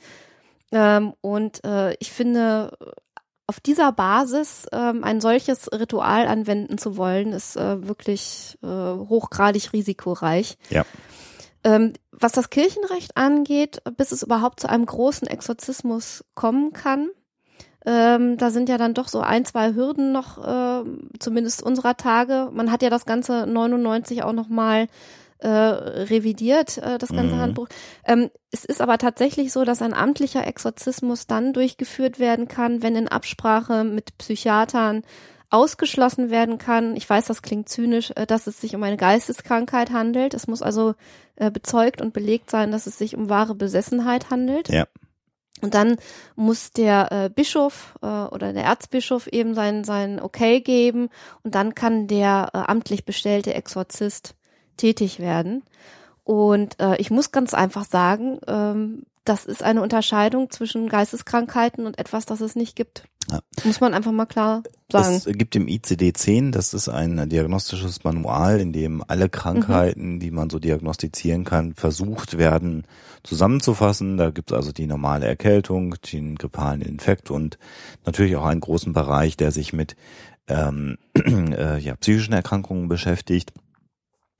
[0.72, 2.76] Ähm, und äh, ich finde,
[3.46, 9.72] auf dieser Basis ähm, ein solches Ritual anwenden zu wollen, ist äh, wirklich äh, hochgradig
[9.72, 10.56] risikoreich.
[10.70, 10.84] Ja.
[11.64, 17.10] Ähm, was das Kirchenrecht angeht, bis es überhaupt zu einem großen Exorzismus kommen kann,
[17.84, 22.48] ähm, da sind ja dann doch so ein, zwei Hürden noch, ähm, zumindest unserer Tage.
[22.52, 24.86] Man hat ja das ganze 99 auch noch mal
[25.42, 27.40] äh, revidiert, äh, das ganze Mhm.
[27.40, 27.68] Handbuch.
[28.06, 32.96] Ähm, es ist aber tatsächlich so, dass ein amtlicher Exorzismus dann durchgeführt werden kann, wenn
[32.96, 35.02] in Absprache mit Psychiatern
[35.50, 36.96] ausgeschlossen werden kann.
[36.96, 40.32] Ich weiß, das klingt zynisch, äh, dass es sich um eine Geisteskrankheit handelt.
[40.34, 40.94] Es muss also
[41.36, 44.68] äh, bezeugt und belegt sein, dass es sich um wahre Besessenheit handelt.
[44.68, 44.86] Ja.
[45.60, 45.96] Und dann
[46.34, 51.08] muss der äh, Bischof äh, oder der Erzbischof eben sein, sein Okay geben
[51.42, 54.34] und dann kann der äh, amtlich bestellte Exorzist
[54.76, 55.62] tätig werden.
[56.24, 61.98] Und äh, ich muss ganz einfach sagen, ähm, das ist eine Unterscheidung zwischen Geisteskrankheiten und
[61.98, 63.04] etwas, das es nicht gibt.
[63.30, 63.40] Ja.
[63.64, 65.14] Muss man einfach mal klar sagen.
[65.14, 70.50] Es gibt im ICD-10, das ist ein diagnostisches Manual, in dem alle Krankheiten, die man
[70.50, 72.84] so diagnostizieren kann, versucht werden
[73.22, 74.16] zusammenzufassen.
[74.16, 77.58] Da gibt es also die normale Erkältung, den grippalen Infekt und
[78.04, 79.94] natürlich auch einen großen Bereich, der sich mit
[80.48, 83.52] ähm, äh, ja, psychischen Erkrankungen beschäftigt.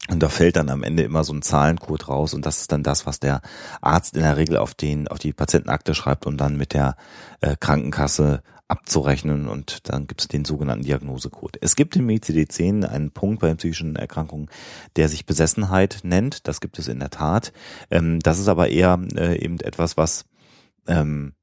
[0.09, 2.83] Und da fällt dann am Ende immer so ein Zahlencode raus und das ist dann
[2.83, 3.41] das, was der
[3.81, 6.97] Arzt in der Regel auf den, auf die Patientenakte schreibt und dann mit der
[7.41, 11.59] äh, Krankenkasse abzurechnen und dann gibt es den sogenannten Diagnosecode.
[11.61, 14.49] Es gibt im ICD-10 einen Punkt bei psychischen Erkrankungen,
[14.97, 16.49] der sich Besessenheit nennt.
[16.49, 17.53] Das gibt es in der Tat.
[17.91, 20.25] Ähm, das ist aber eher äh, eben etwas, was
[20.89, 21.35] ähm,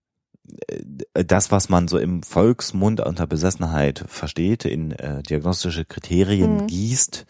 [1.13, 6.67] das, was man so im Volksmund unter Besessenheit versteht, in äh, diagnostische Kriterien mhm.
[6.67, 7.25] gießt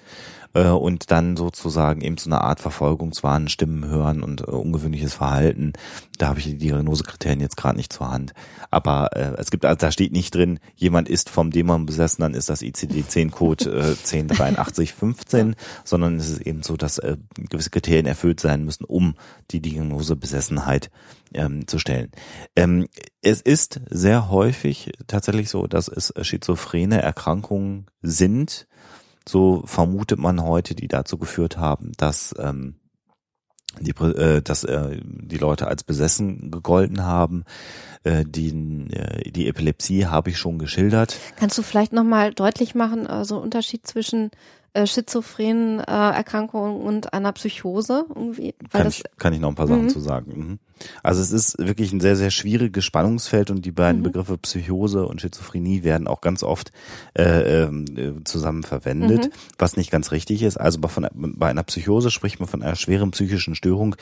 [0.53, 5.73] äh, und dann sozusagen eben so eine Art Verfolgungswahn, Stimmen hören und äh, ungewöhnliches Verhalten.
[6.17, 8.33] Da habe ich die Diagnosekriterien jetzt gerade nicht zur Hand.
[8.71, 12.33] Aber äh, es gibt, also da steht nicht drin, jemand ist vom Dämon besessen, dann
[12.33, 17.17] ist das ICD-10-Code äh, 108315, sondern es ist eben so, dass äh,
[17.49, 19.15] gewisse Kriterien erfüllt sein müssen, um
[19.51, 20.89] die Diagnose Besessenheit
[21.33, 22.11] ähm, zu stellen.
[22.55, 22.87] Ähm,
[23.21, 28.67] es ist sehr häufig tatsächlich so, dass es schizophrene Erkrankungen sind,
[29.29, 32.75] so vermutet man heute, die dazu geführt haben, dass ähm,
[33.79, 37.43] die, äh, dass äh, die Leute als besessen gegolten haben.
[38.03, 38.49] Äh, die,
[38.91, 41.15] äh, die Epilepsie habe ich schon geschildert.
[41.35, 44.31] Kannst du vielleicht nochmal deutlich machen, also Unterschied zwischen
[44.73, 48.55] äh, schizophrenen äh, Erkrankungen und einer Psychose irgendwie?
[48.71, 49.89] Weil kann, das, ich, kann ich noch ein paar Sachen mhm.
[49.89, 50.31] zu sagen.
[50.37, 50.59] Mhm.
[51.03, 54.05] Also es ist wirklich ein sehr, sehr schwieriges Spannungsfeld und die beiden mhm.
[54.05, 56.71] Begriffe Psychose und Schizophrenie werden auch ganz oft
[57.17, 59.31] äh, äh, zusammen verwendet, mhm.
[59.57, 60.57] was nicht ganz richtig ist.
[60.57, 63.95] Also bei, von, bei einer Psychose spricht man von einer schweren psychischen Störung,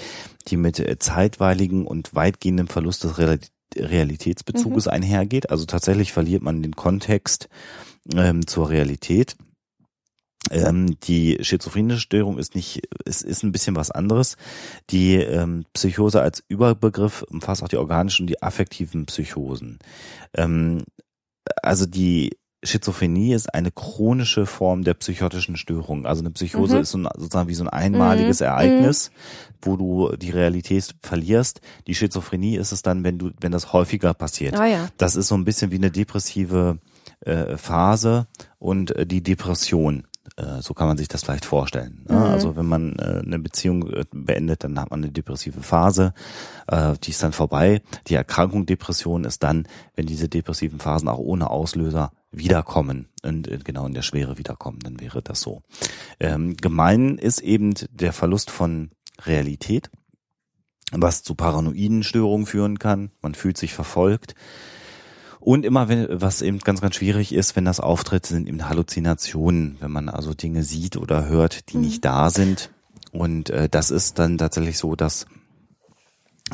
[0.47, 3.17] die mit äh, zeitweiligen und weitgehendem Verlust des
[3.75, 4.91] Realitätsbezuges mhm.
[4.91, 5.49] einhergeht.
[5.49, 7.49] Also tatsächlich verliert man den Kontext
[8.15, 9.35] ähm, zur Realität.
[10.51, 14.37] Ähm, die schizophrenische Störung ist nicht, es ist ein bisschen was anderes.
[14.89, 19.79] Die ähm, Psychose als Überbegriff umfasst auch die organischen und die affektiven Psychosen.
[20.33, 20.83] Ähm,
[21.61, 22.31] also die
[22.63, 26.05] Schizophrenie ist eine chronische Form der psychotischen Störung.
[26.05, 26.81] Also eine Psychose mhm.
[26.81, 28.47] ist so ein, sozusagen wie so ein einmaliges mhm.
[28.47, 29.11] Ereignis,
[29.61, 31.61] wo du die Realität verlierst.
[31.85, 34.59] Die Schizophrenie ist es dann, wenn du, wenn das häufiger passiert.
[34.59, 34.89] Ah, ja.
[34.97, 36.79] Das ist so ein bisschen wie eine depressive
[37.21, 40.03] äh, Phase und äh, die Depression.
[40.35, 42.05] Äh, so kann man sich das vielleicht vorstellen.
[42.07, 42.15] Ne?
[42.15, 42.23] Mhm.
[42.23, 46.13] Also wenn man äh, eine Beziehung äh, beendet, dann hat man eine depressive Phase,
[46.69, 47.81] die ist dann vorbei.
[48.07, 53.85] Die Erkrankung Depression ist dann, wenn diese depressiven Phasen auch ohne Auslöser wiederkommen und genau
[53.85, 55.61] in der Schwere wiederkommen, dann wäre das so.
[56.19, 58.91] Ähm, gemein ist eben der Verlust von
[59.25, 59.89] Realität,
[60.91, 63.11] was zu paranoiden Störungen führen kann.
[63.21, 64.35] Man fühlt sich verfolgt.
[65.39, 69.77] Und immer, wenn, was eben ganz, ganz schwierig ist, wenn das auftritt, sind eben Halluzinationen,
[69.79, 71.83] wenn man also Dinge sieht oder hört, die mhm.
[71.83, 72.71] nicht da sind.
[73.11, 75.25] Und äh, das ist dann tatsächlich so, dass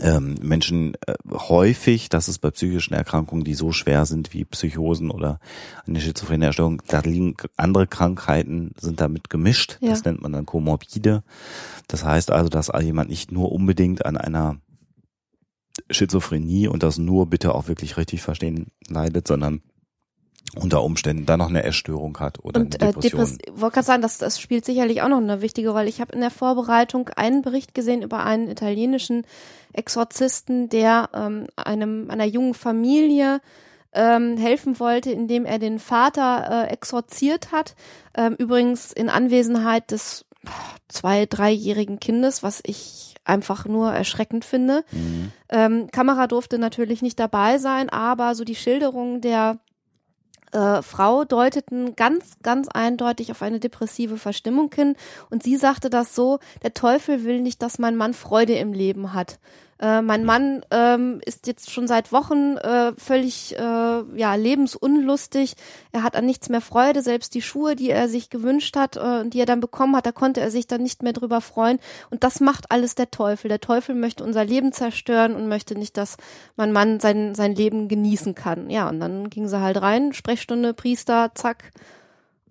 [0.02, 5.12] ähm, Menschen äh, häufig, das ist bei psychischen Erkrankungen, die so schwer sind wie Psychosen
[5.12, 5.39] oder
[5.86, 9.78] eine schizophrene Erstörung, da liegen andere Krankheiten, sind damit gemischt.
[9.82, 9.89] Ja.
[9.89, 11.24] Das nennt man dann Komorbide.
[11.88, 14.58] Das heißt also, dass jemand nicht nur unbedingt an einer
[15.89, 19.62] Schizophrenie und das nur bitte auch wirklich richtig verstehen leidet, sondern
[20.55, 23.21] unter Umständen dann noch eine Essstörung hat oder und, eine Depression.
[23.21, 25.89] Äh, Depress ich wollte gerade sagen, das, das spielt sicherlich auch noch eine wichtige Rolle.
[25.89, 29.25] Ich habe in der Vorbereitung einen Bericht gesehen über einen italienischen
[29.71, 33.41] Exorzisten, der ähm, einem einer jungen Familie
[33.93, 37.75] ähm, helfen wollte, indem er den Vater äh, exorziert hat.
[38.15, 40.25] Ähm, übrigens in Anwesenheit des
[40.88, 44.84] zwei, dreijährigen Kindes, was ich einfach nur erschreckend finde.
[44.91, 45.32] Mhm.
[45.49, 49.60] Ähm, Kamera durfte natürlich nicht dabei sein, aber so die Schilderungen der
[50.51, 54.95] äh, Frau deuteten ganz, ganz eindeutig auf eine depressive Verstimmung hin.
[55.29, 59.13] Und sie sagte das so, der Teufel will nicht, dass mein Mann Freude im Leben
[59.13, 59.39] hat.
[59.84, 63.62] Äh, mein Mann ähm, ist jetzt schon seit Wochen äh, völlig äh,
[64.15, 65.56] ja lebensunlustig.
[65.91, 67.02] Er hat an nichts mehr Freude.
[67.02, 70.13] Selbst die Schuhe, die er sich gewünscht hat, äh, die er dann bekommen hat, da
[70.13, 71.80] konnte er sich dann nicht mehr drüber freuen.
[72.10, 73.50] Und das macht alles der Teufel.
[73.50, 76.15] Der Teufel möchte unser Leben zerstören und möchte nicht, dass
[76.56, 78.69] mein Mann sein sein Leben genießen kann.
[78.69, 81.74] Ja, und dann ging sie halt rein, Sprechstunde, Priester, zack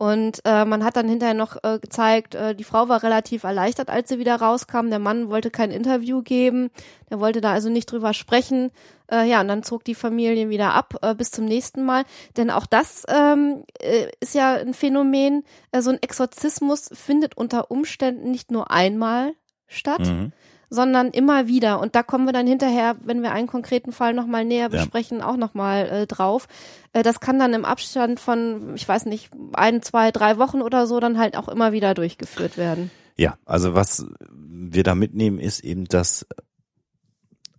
[0.03, 3.89] und äh, man hat dann hinterher noch äh, gezeigt, äh, die Frau war relativ erleichtert,
[3.89, 4.91] als sie wieder rauskam.
[4.91, 6.73] Der Mann wollte kein Interview geben,
[7.09, 8.73] der wollte da also nicht drüber sprechen.
[9.09, 12.03] Äh, ja, und dann zog die Familie wieder ab äh, bis zum nächsten Mal.
[12.37, 15.45] Denn auch das ähm, äh, ist ja ein Phänomen.
[15.71, 19.35] Äh, so ein Exorzismus findet unter Umständen nicht nur einmal
[19.69, 20.01] statt.
[20.01, 20.33] Mhm
[20.73, 21.81] sondern immer wieder.
[21.81, 25.27] Und da kommen wir dann hinterher, wenn wir einen konkreten Fall nochmal näher besprechen, ja.
[25.27, 26.49] auch nochmal äh, drauf.
[26.95, 30.87] Äh, das kann dann im Abstand von, ich weiß nicht, ein, zwei, drei Wochen oder
[30.87, 32.91] so dann halt auch immer wieder durchgeführt werden.
[33.19, 36.27] Ja, also was wir da mitnehmen, ist eben, dass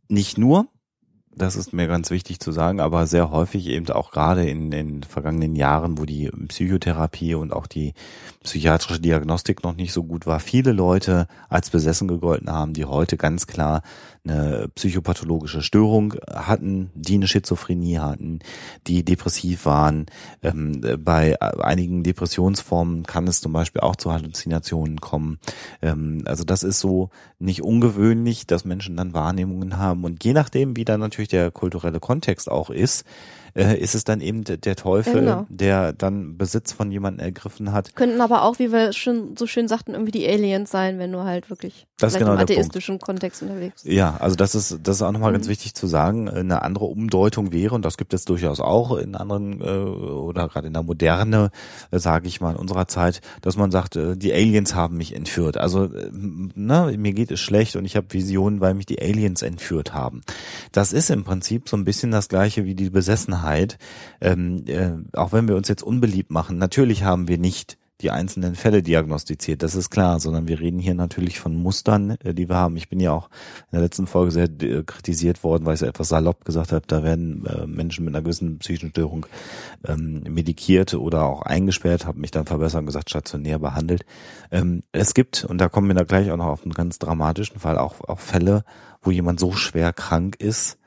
[0.07, 0.67] nicht nur
[1.35, 5.03] das ist mir ganz wichtig zu sagen, aber sehr häufig eben auch gerade in den
[5.03, 7.93] vergangenen Jahren, wo die Psychotherapie und auch die
[8.43, 13.17] psychiatrische Diagnostik noch nicht so gut war, viele Leute als besessen gegolten haben, die heute
[13.17, 13.81] ganz klar
[14.25, 18.39] eine psychopathologische Störung hatten, die eine Schizophrenie hatten,
[18.87, 20.05] die depressiv waren.
[20.41, 25.39] Ähm, bei einigen Depressionsformen kann es zum Beispiel auch zu Halluzinationen kommen.
[25.81, 27.09] Ähm, also das ist so
[27.39, 30.05] nicht ungewöhnlich, dass Menschen dann Wahrnehmungen haben.
[30.05, 33.03] Und je nachdem, wie dann natürlich der kulturelle Kontext auch ist,
[33.55, 35.45] äh, ist es dann eben der Teufel, Genau.
[35.49, 37.95] der dann Besitz von jemandem ergriffen hat.
[37.95, 41.23] Könnten aber auch, wie wir schon so schön sagten, irgendwie die Aliens sein, wenn du
[41.23, 42.51] halt wirklich Das genau im der Punkt.
[42.59, 43.93] atheistischen Kontext unterwegs bist.
[43.95, 45.51] Ja, also das ist das ist auch nochmal ganz Mhm.
[45.51, 46.29] wichtig zu sagen.
[46.29, 50.67] Eine andere Umdeutung wäre und das gibt es durchaus auch in anderen äh, oder gerade
[50.67, 51.51] in der Moderne,
[51.91, 55.15] äh, sage ich mal in unserer Zeit, dass man sagt, äh, die Aliens haben mich
[55.15, 55.57] entführt.
[55.57, 59.41] Also äh, na, mir geht es schlecht und ich habe Visionen, weil mich die Aliens
[59.41, 60.21] entführt haben.
[60.71, 63.42] Das ist im Prinzip so ein bisschen das gleiche wie die Besessenheit.
[64.21, 68.55] Ähm, äh, auch wenn wir uns jetzt unbeliebt machen, natürlich haben wir nicht die einzelnen
[68.55, 72.55] Fälle diagnostiziert, das ist klar, sondern wir reden hier natürlich von Mustern, äh, die wir
[72.55, 72.75] haben.
[72.75, 73.29] Ich bin ja auch
[73.71, 76.85] in der letzten Folge sehr äh, kritisiert worden, weil ich so etwas salopp gesagt habe,
[76.85, 79.25] da werden äh, Menschen mit einer gewissen psychischen Störung
[79.87, 84.05] ähm, medikiert oder auch eingesperrt, habe mich dann verbessert und gesagt, stationär behandelt.
[84.51, 87.59] Ähm, es gibt, und da kommen wir da gleich auch noch auf einen ganz dramatischen
[87.59, 88.65] Fall, auch, auch Fälle,
[89.01, 90.77] wo jemand so schwer krank ist,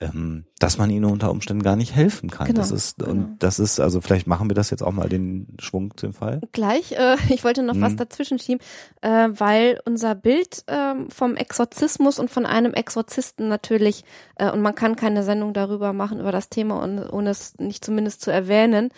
[0.00, 2.46] ähm, dass man ihnen unter Umständen gar nicht helfen kann.
[2.46, 3.10] Genau, das ist genau.
[3.10, 6.40] und das ist also vielleicht machen wir das jetzt auch mal den Schwung zum Fall.
[6.52, 7.96] Gleich, äh, ich wollte noch was Mhm.
[7.96, 8.60] dazwischen schieben,
[9.00, 14.04] äh, weil unser Bild ähm, vom Exorzismus und von einem Exorzisten natürlich,
[14.36, 17.84] äh, und man kann keine Sendung darüber machen, über das Thema, und, ohne es nicht
[17.84, 18.90] zumindest zu erwähnen,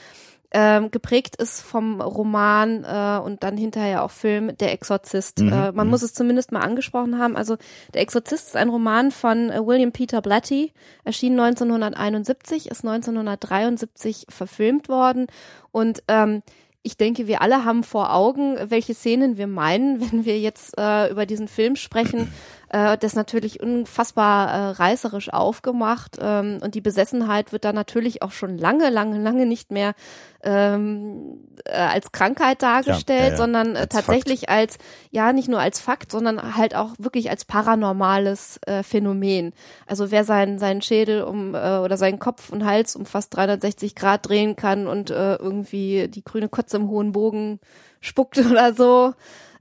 [0.50, 5.40] ähm, geprägt ist vom Roman äh, und dann hinterher auch Film Der Exorzist.
[5.40, 5.90] Mhm, Äh, man mhm.
[5.90, 7.36] muss es zumindest mal angesprochen haben.
[7.36, 7.56] Also
[7.92, 10.72] Der Exorzist ist ein Roman von äh, William Peter Blatty,
[11.04, 15.26] erschien 1971, ist 1973 verfilmt worden
[15.70, 16.42] und ähm,
[16.82, 21.10] ich denke, wir alle haben vor Augen, welche Szenen wir meinen, wenn wir jetzt äh,
[21.10, 22.32] über diesen Film sprechen.
[22.70, 28.22] Äh, das ist natürlich unfassbar äh, reißerisch aufgemacht ähm, und die Besessenheit wird da natürlich
[28.22, 29.94] auch schon lange, lange, lange nicht mehr
[30.42, 33.36] ähm, äh, als Krankheit dargestellt, ja, ja.
[33.36, 34.78] sondern äh, Als tatsächlich als,
[35.10, 39.52] ja, nicht nur als Fakt, sondern halt auch wirklich als paranormales äh, Phänomen.
[39.86, 43.94] Also wer seinen, seinen Schädel um äh, oder seinen Kopf und Hals um fast 360
[43.94, 47.58] Grad drehen kann und äh, irgendwie die grüne Kotze im hohen Bogen
[48.00, 49.14] spuckt oder so,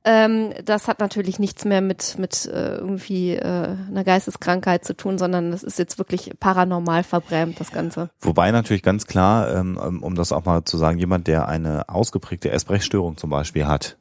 [0.08, 5.18] ähm, das hat natürlich nichts mehr mit, mit äh, irgendwie äh, einer Geisteskrankheit zu tun,
[5.18, 8.10] sondern das ist jetzt wirklich paranormal verbrämt, das Ganze.
[8.22, 12.50] Wobei natürlich ganz klar, ähm, um das auch mal zu sagen, jemand, der eine ausgeprägte
[12.50, 13.98] Esbrechstörung zum Beispiel hat,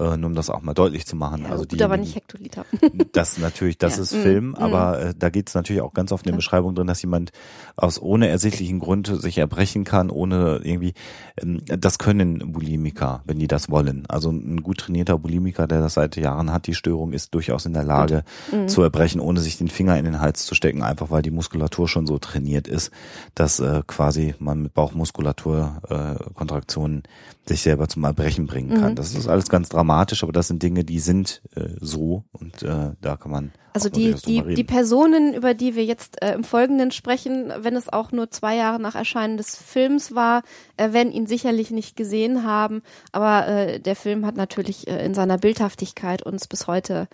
[0.00, 1.42] äh, nur um das auch mal deutlich zu machen.
[1.44, 2.64] Ja, also gut, aber diejenigen- nicht Hektoliter.
[3.12, 4.02] Das natürlich, das Ja.
[4.02, 4.54] ist Mm, Film, mm.
[4.56, 7.30] aber äh, da geht es natürlich auch ganz oft in der Beschreibung drin, dass jemand
[7.76, 10.94] aus ohne ersichtlichen Grund sich erbrechen kann, ohne irgendwie,
[11.40, 14.04] ähm, das können Bulimiker, wenn die das wollen.
[14.08, 17.72] Also ein gut trainierter Bulimiker, der das seit Jahren hat, die Störung, ist durchaus in
[17.72, 18.68] der Lage Mhm.
[18.68, 21.88] zu erbrechen, ohne sich den Finger in den Hals zu stecken, einfach weil die Muskulatur
[21.88, 22.90] schon so trainiert ist,
[23.34, 27.02] dass äh, quasi man mit Bauchmuskulatur äh, Kontraktionen
[27.46, 28.92] sich selber zum Erbrechen bringen kann.
[28.92, 28.96] Mhm.
[28.96, 29.83] Das ist alles ganz dramatisch,
[30.22, 34.14] aber das sind Dinge, die sind äh, so und äh, da kann man Also die,
[34.14, 38.30] die, die Personen, über die wir jetzt äh, im Folgenden sprechen, wenn es auch nur
[38.30, 40.42] zwei Jahre nach Erscheinen des Films war,
[40.76, 42.82] äh, werden ihn sicherlich nicht gesehen haben.
[43.12, 47.08] Aber äh, der Film hat natürlich äh, in seiner Bildhaftigkeit uns bis heute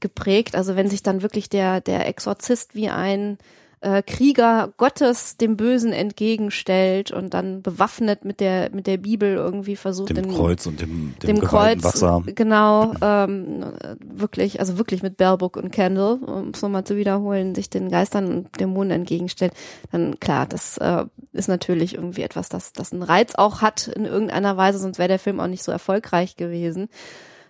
[0.00, 0.54] geprägt.
[0.54, 3.38] Also wenn sich dann wirklich der, der Exorzist wie ein
[3.84, 9.76] äh, Krieger Gottes dem Bösen entgegenstellt und dann bewaffnet mit der, mit der Bibel irgendwie
[9.76, 12.22] versucht, dem den, Kreuz und dem, dem, dem Kreuz, Wasser.
[12.26, 17.54] genau, ähm, äh, wirklich, also wirklich mit Baerbock und Candle, um es nochmal zu wiederholen,
[17.54, 19.52] sich den Geistern und Dämonen entgegenstellt,
[19.92, 24.06] dann klar, das äh, ist natürlich irgendwie etwas, das, das einen Reiz auch hat in
[24.06, 26.88] irgendeiner Weise, sonst wäre der Film auch nicht so erfolgreich gewesen.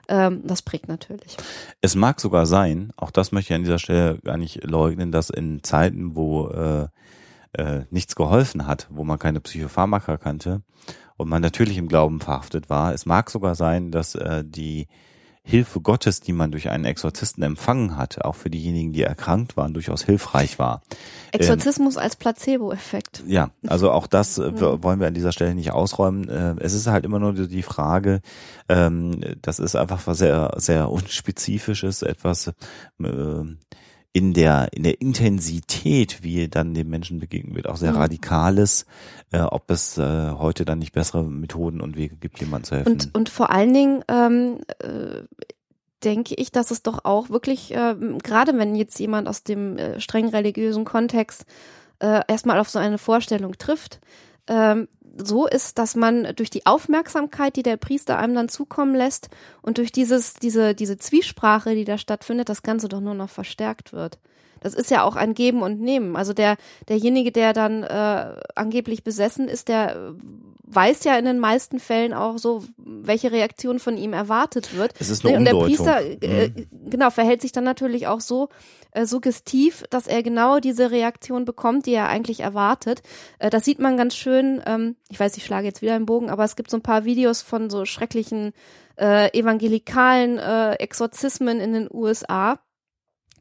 [0.08, 1.36] Ähm, das prägt natürlich.
[1.80, 5.30] Es mag sogar sein, auch das möchte ich an dieser Stelle gar nicht leugnen, dass
[5.30, 6.88] in Zeiten, wo äh,
[7.52, 10.62] äh, nichts geholfen hat, wo man keine Psychopharmaka kannte
[11.16, 14.88] und man natürlich im Glauben verhaftet war, es mag sogar sein, dass äh, die
[15.46, 19.74] Hilfe Gottes, die man durch einen Exorzisten empfangen hat, auch für diejenigen, die erkrankt waren,
[19.74, 20.82] durchaus hilfreich war.
[21.32, 23.22] Exorzismus als Placebo-Effekt.
[23.26, 26.30] Ja, also auch das äh, wollen wir an dieser Stelle nicht ausräumen.
[26.30, 28.22] Äh, Es ist halt immer nur die die Frage,
[28.70, 32.54] ähm, das ist einfach was sehr, sehr unspezifisches, etwas äh,
[34.14, 37.98] in der, in der Intensität, wie dann dem Menschen begegnen wird, auch sehr Mhm.
[37.98, 38.86] radikales,
[39.32, 42.92] äh, ob es äh, heute dann nicht bessere Methoden und Wege gibt, jemandem zu helfen.
[42.92, 45.22] Und, und vor allen Dingen ähm, äh,
[46.04, 50.00] denke ich, dass es doch auch wirklich, ähm, gerade wenn jetzt jemand aus dem äh,
[50.00, 51.44] streng religiösen Kontext
[51.98, 54.00] äh, erstmal auf so eine Vorstellung trifft,
[54.46, 54.86] ähm,
[55.16, 59.28] so ist, dass man durch die Aufmerksamkeit, die der Priester einem dann zukommen lässt
[59.62, 63.92] und durch dieses, diese, diese Zwiesprache, die da stattfindet, das Ganze doch nur noch verstärkt
[63.92, 64.18] wird.
[64.64, 66.16] Das ist ja auch ein Geben und Nehmen.
[66.16, 66.56] Also der,
[66.88, 70.14] derjenige, der dann äh, angeblich besessen ist, der
[70.66, 74.94] weiß ja in den meisten Fällen auch so, welche Reaktion von ihm erwartet wird.
[74.98, 75.86] Es ist eine und der Umdeutung.
[75.86, 76.90] Priester, äh, Mhm.
[76.90, 78.48] genau, verhält sich dann natürlich auch so
[78.92, 83.02] äh, suggestiv, dass er genau diese Reaktion bekommt, die er eigentlich erwartet.
[83.38, 86.30] Äh, das sieht man ganz schön, ähm, ich weiß, ich schlage jetzt wieder einen Bogen,
[86.30, 88.52] aber es gibt so ein paar Videos von so schrecklichen
[88.96, 92.58] äh, evangelikalen äh, Exorzismen in den USA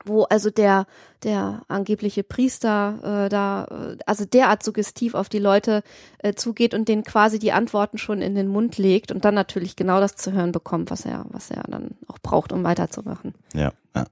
[0.06, 0.86] wo also der
[1.24, 5.84] der angebliche Priester äh, da äh, also derart suggestiv auf die Leute
[6.20, 9.76] äh, zugeht und denen quasi die Antworten schon in den Mund legt und dann natürlich
[9.76, 13.34] genau das zu hören bekommt, was er was er dann auch braucht, um weiterzumachen.
[13.54, 14.06] Ja, ja.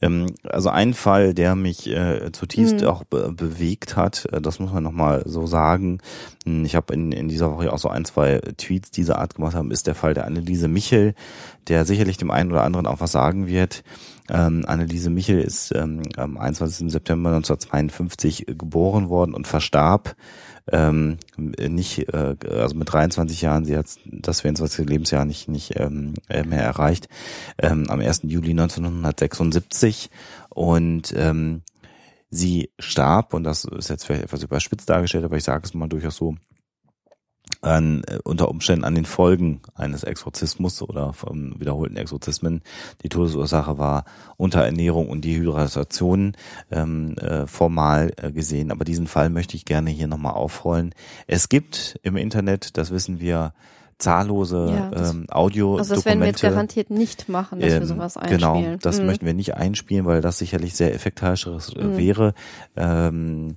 [0.00, 2.86] Ähm, also ein Fall, der mich äh, zutiefst Mhm.
[2.86, 5.98] auch be bewegt hat, äh, das muss man nochmal so sagen.
[6.44, 9.54] Hm, Ich habe in, in dieser Woche auch so ein, zwei Tweets dieser Art gemacht
[9.54, 11.14] haben, ist der Fall der Anneliese Michel,
[11.68, 13.82] der sicherlich dem einen oder anderen auch was sagen wird.
[14.30, 16.90] Ähm, Anneliese Michel ist ähm, am 21.
[16.90, 20.16] September 1952 geboren worden und verstarb
[20.72, 24.88] ähm, nicht, äh, also mit 23 Jahren, sie hat das 24.
[24.88, 27.08] Lebensjahr nicht, nicht ähm, äh, mehr erreicht,
[27.58, 28.22] ähm, am 1.
[28.24, 30.10] Juli 1976
[30.50, 31.62] und ähm,
[32.30, 35.88] sie starb, und das ist jetzt vielleicht etwas überspitzt dargestellt, aber ich sage es mal
[35.88, 36.34] durchaus so,
[37.64, 42.62] an, äh, unter Umständen an den Folgen eines Exorzismus oder von wiederholten Exorzismen.
[43.02, 44.04] Die Todesursache war
[44.36, 46.36] Unterernährung und Dehydratation
[46.70, 48.70] ähm, äh, formal äh, gesehen.
[48.70, 50.94] Aber diesen Fall möchte ich gerne hier nochmal aufrollen.
[51.26, 53.52] Es gibt im Internet, das wissen wir,
[53.98, 55.78] zahllose Ja, das- ähm, Audiodokumente.
[55.80, 58.40] Also das werden wir jetzt garantiert nicht machen, dass wir Ähm, sowas einspielen.
[58.64, 59.06] Genau, das Mhm.
[59.06, 61.96] möchten wir nicht einspielen, weil das sicherlich sehr effektheischeres äh, Mhm.
[61.96, 62.34] wäre.
[62.76, 63.56] Ähm,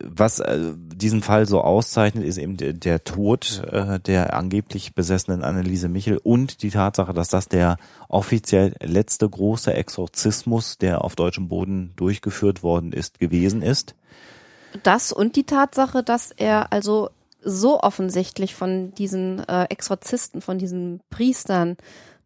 [0.00, 5.42] was äh, diesen Fall so auszeichnet, ist eben der, der Tod äh, der angeblich besessenen
[5.42, 7.76] Anneliese Michel und die Tatsache, dass das der
[8.08, 13.94] offiziell letzte große Exorzismus, der auf deutschem Boden durchgeführt worden ist, gewesen ist.
[14.82, 17.10] Das und die Tatsache, dass er also
[17.44, 21.76] so offensichtlich von diesen äh, Exorzisten, von diesen Priestern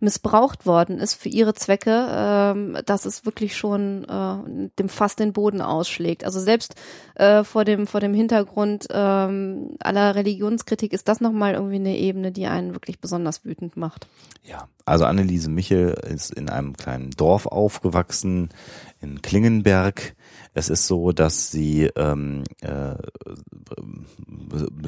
[0.06, 5.32] missbraucht worden ist für ihre Zwecke, ähm, dass es wirklich schon äh, dem Fass den
[5.32, 6.24] Boden ausschlägt.
[6.24, 6.76] Also selbst
[7.16, 12.30] äh, vor dem vor dem Hintergrund ähm, aller Religionskritik ist das nochmal irgendwie eine Ebene,
[12.30, 14.06] die einen wirklich besonders wütend macht.
[14.44, 18.50] Ja, also Anneliese Michel ist in einem kleinen Dorf aufgewachsen,
[19.06, 20.14] in Klingenberg.
[20.54, 22.94] Es ist so, dass sie ähm, äh,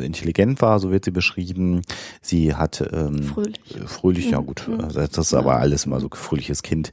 [0.00, 1.82] intelligent war, so wird sie beschrieben.
[2.22, 3.76] Sie hat ähm, Fröhlich.
[3.76, 4.46] äh, fröhlich, ja Mhm.
[4.46, 4.80] gut, Mhm.
[4.80, 6.90] also das ist aber alles immer so fröhliches Kind.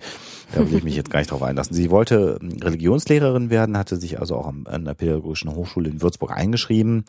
[0.54, 1.74] Da will ich mich jetzt gar nicht drauf einlassen.
[1.74, 6.32] Sie wollte ähm, Religionslehrerin werden, hatte sich also auch an der Pädagogischen Hochschule in Würzburg
[6.32, 7.06] eingeschrieben,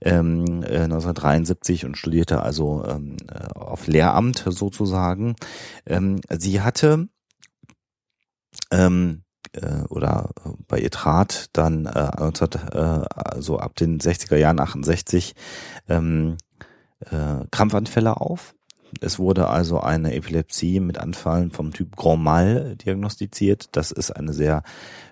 [0.00, 5.36] ähm, äh, 1973 und studierte also ähm, äh, auf Lehramt sozusagen.
[5.86, 7.08] Ähm, sie hatte
[8.70, 9.22] ähm,
[9.52, 14.60] äh, oder äh, bei ihr trat dann äh, 19, äh, so ab den 60er Jahren
[14.60, 15.34] 68
[15.88, 16.36] ähm,
[17.00, 18.54] äh, Krampfanfälle auf.
[19.00, 23.68] Es wurde also eine Epilepsie mit Anfallen vom Typ Grand Mal diagnostiziert.
[23.72, 24.64] Das ist eine sehr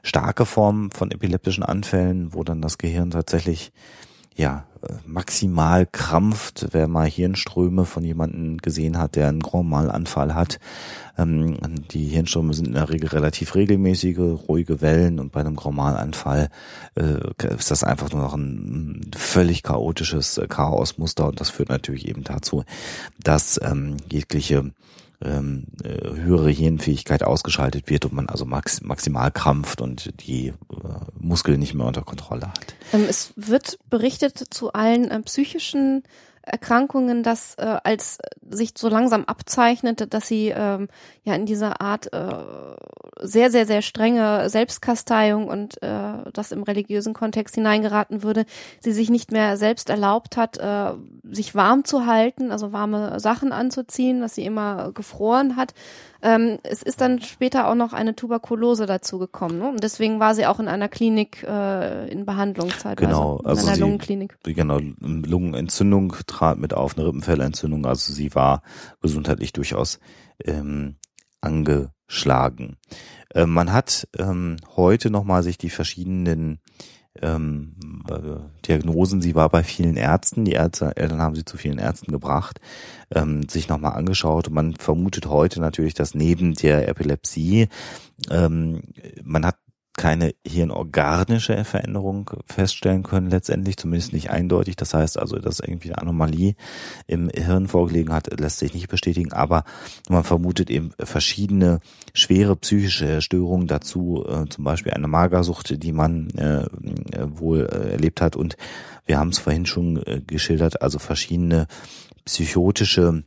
[0.02, 3.72] starke Form von epileptischen Anfällen, wo dann das Gehirn tatsächlich
[4.38, 4.64] ja
[5.04, 6.68] maximal krampft.
[6.70, 10.60] Wer mal Hirnströme von jemandem gesehen hat, der einen Grand Mal Anfall hat,
[11.18, 11.56] ähm,
[11.90, 15.96] die Hirnströme sind in der Regel relativ regelmäßige, ruhige Wellen und bei einem Grand Mal
[15.96, 16.48] Anfall
[16.94, 22.22] äh, ist das einfach nur noch ein völlig chaotisches Chaosmuster und das führt natürlich eben
[22.22, 22.64] dazu,
[23.22, 24.70] dass ähm, jegliche
[25.22, 30.54] ähm, äh, höhere Hirnfähigkeit ausgeschaltet wird und man also max maximal krampft und die äh,
[31.18, 32.74] Muskeln nicht mehr unter Kontrolle hat.
[32.92, 36.04] Ähm, es wird berichtet zu allen äh, psychischen
[36.52, 38.18] Erkrankungen, dass äh, als
[38.48, 40.88] sich so langsam abzeichnete, dass sie ähm,
[41.24, 42.34] ja in dieser Art äh,
[43.20, 48.44] sehr, sehr, sehr strenge Selbstkasteiung und äh, das im religiösen Kontext hineingeraten würde,
[48.80, 50.92] sie sich nicht mehr selbst erlaubt hat, äh,
[51.24, 55.74] sich warm zu halten, also warme Sachen anzuziehen, dass sie immer gefroren hat.
[56.20, 59.58] Ähm, es ist dann später auch noch eine Tuberkulose dazu gekommen.
[59.58, 59.68] Ne?
[59.68, 62.96] Und deswegen war sie auch in einer Klinik äh, in Behandlung zeitweise.
[62.96, 64.36] Genau, also in einer sie- Lungenklinik.
[64.42, 68.62] Genau, Lungenentzündung trat mit auf, eine Rippenfellentzündung, also sie war
[69.00, 70.00] gesundheitlich durchaus
[70.44, 70.96] ähm,
[71.40, 72.78] angeschlagen.
[73.34, 76.58] Äh, man hat ähm, heute nochmal sich die verschiedenen
[77.20, 77.74] ähm,
[78.08, 82.12] äh, Diagnosen, sie war bei vielen Ärzten, die Ärzte, Eltern haben sie zu vielen Ärzten
[82.12, 82.60] gebracht,
[83.14, 84.50] ähm, sich nochmal angeschaut.
[84.50, 87.68] Man vermutet heute natürlich, dass neben der Epilepsie,
[88.30, 88.82] ähm,
[89.22, 89.56] man hat
[89.98, 94.76] keine hirnorganische Veränderung feststellen können, letztendlich, zumindest nicht eindeutig.
[94.76, 96.54] Das heißt also, dass irgendwie eine Anomalie
[97.06, 99.64] im Hirn vorgelegen hat, lässt sich nicht bestätigen, aber
[100.08, 101.80] man vermutet eben verschiedene
[102.14, 106.64] schwere psychische Störungen dazu, äh, zum Beispiel eine Magersucht, die man äh,
[107.24, 108.56] wohl äh, erlebt hat und
[109.04, 111.66] wir haben es vorhin schon äh, geschildert, also verschiedene
[112.24, 113.24] psychotische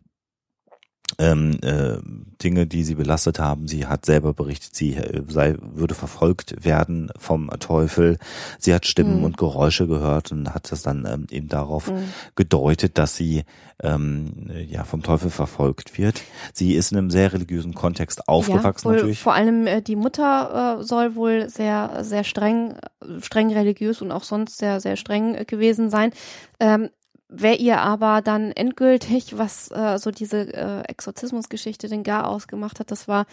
[1.17, 1.97] ähm, äh,
[2.43, 3.67] Dinge, die sie belastet haben.
[3.67, 8.17] Sie hat selber berichtet, sie äh, sei, würde verfolgt werden vom Teufel.
[8.59, 9.23] Sie hat Stimmen mhm.
[9.25, 12.03] und Geräusche gehört und hat das dann ähm, eben darauf mhm.
[12.35, 13.43] gedeutet, dass sie
[13.83, 16.21] ähm, ja vom Teufel verfolgt wird.
[16.53, 19.19] Sie ist in einem sehr religiösen Kontext aufgewachsen ja, wohl, natürlich.
[19.19, 22.75] Vor allem äh, die Mutter äh, soll wohl sehr sehr streng
[23.19, 26.11] streng religiös und auch sonst sehr sehr streng gewesen sein.
[26.59, 26.89] Ähm,
[27.31, 32.91] wer ihr aber dann endgültig, was äh, so diese äh, Exorzismusgeschichte den Gar ausgemacht hat,
[32.91, 33.25] das war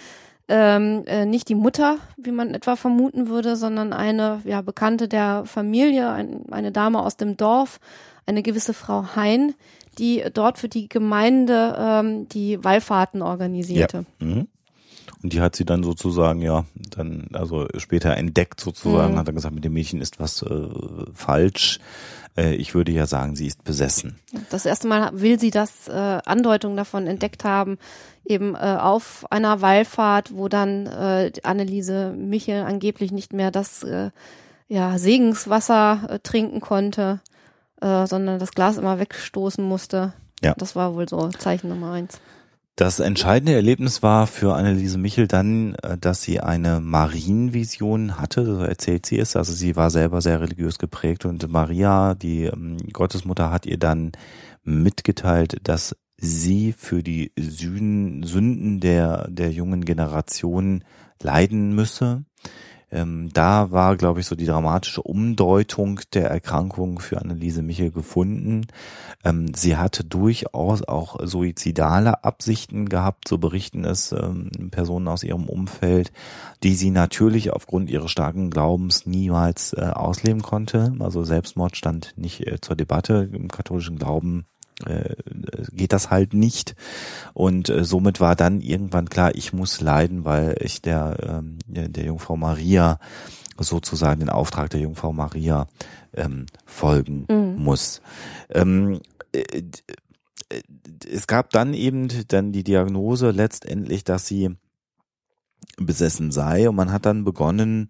[0.48, 5.44] ähm, äh, nicht die Mutter, wie man etwa vermuten würde, sondern eine ja, Bekannte der
[5.44, 7.80] Familie, ein, eine Dame aus dem Dorf,
[8.24, 9.54] eine gewisse Frau Hein,
[9.98, 14.06] die dort für die Gemeinde ähm, die Wallfahrten organisierte.
[14.20, 14.26] Ja.
[14.26, 14.48] Mhm.
[15.22, 19.18] Und die hat sie dann sozusagen, ja, dann, also später entdeckt sozusagen, mhm.
[19.18, 20.68] hat dann gesagt, mit dem Mädchen ist was äh,
[21.12, 21.80] falsch.
[22.38, 24.18] Äh, ich würde ja sagen, sie ist besessen.
[24.50, 25.92] Das erste Mal will sie das äh,
[26.24, 27.78] Andeutung davon entdeckt haben,
[28.24, 34.10] eben äh, auf einer Wallfahrt, wo dann äh, Anneliese Michel angeblich nicht mehr das äh,
[34.68, 37.20] ja, Segenswasser äh, trinken konnte,
[37.80, 40.12] äh, sondern das Glas immer wegstoßen musste.
[40.42, 40.54] Ja.
[40.56, 42.20] Das war wohl so Zeichen Nummer eins.
[42.78, 48.62] Das entscheidende Erlebnis war für Anneliese Michel dann, äh, dass sie eine Marienvision hatte, so
[48.62, 49.34] erzählt sie es.
[49.34, 54.12] Also sie war selber sehr religiös geprägt und Maria, die ähm, Gottesmutter, hat ihr dann
[54.62, 60.84] mitgeteilt, dass sie für die Sünden der, der jungen Generation
[61.20, 62.22] leiden müsse
[62.90, 68.66] ähm, da war, glaube ich, so die dramatische Umdeutung der Erkrankung für Anneliese Michel gefunden.
[69.24, 75.48] Ähm, sie hatte durchaus auch suizidale Absichten gehabt, so berichten es ähm, Personen aus ihrem
[75.48, 76.12] Umfeld,
[76.62, 80.94] die sie natürlich aufgrund ihres starken Glaubens niemals äh, ausleben konnte.
[81.00, 84.46] Also Selbstmord stand nicht äh, zur Debatte im katholischen Glauben
[84.86, 85.14] äh,
[85.72, 86.74] geht das halt nicht.
[87.34, 92.04] Und äh, somit war dann irgendwann klar, ich muss leiden, weil ich der, ähm, der
[92.04, 92.98] Jungfrau Maria
[93.58, 95.66] sozusagen den Auftrag der Jungfrau Maria
[96.14, 97.62] ähm, folgen mhm.
[97.62, 98.00] muss.
[98.50, 99.00] Ähm,
[99.32, 99.62] äh,
[101.10, 104.56] es gab dann eben dann die Diagnose letztendlich, dass sie
[105.76, 107.88] besessen sei und man hat dann begonnen,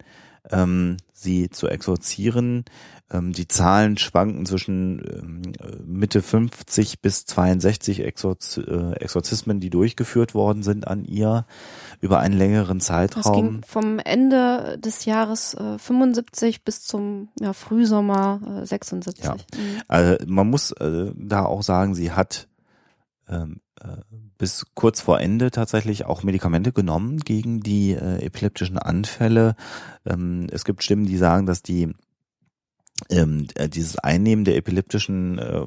[0.50, 2.64] ähm, sie zu exorzieren.
[3.10, 5.52] Ähm, die Zahlen schwanken zwischen ähm,
[5.86, 11.46] Mitte 50 bis 62 Exorz äh, Exorzismen, die durchgeführt worden sind an ihr
[12.00, 13.22] über einen längeren Zeitraum.
[13.22, 19.24] Das ging vom Ende des Jahres äh, 75 bis zum ja, Frühsommer äh, 76.
[19.24, 19.34] Ja.
[19.34, 19.38] Mhm.
[19.88, 22.46] Also man muss äh, da auch sagen, sie hat
[23.26, 24.02] ähm, äh,
[24.36, 29.56] bis kurz vor Ende tatsächlich auch Medikamente genommen gegen die äh, epileptischen Anfälle.
[30.04, 31.92] Ähm, es gibt Stimmen, die sagen, dass die
[33.10, 35.64] ähm, äh, dieses Einnehmen der epileptischen, äh,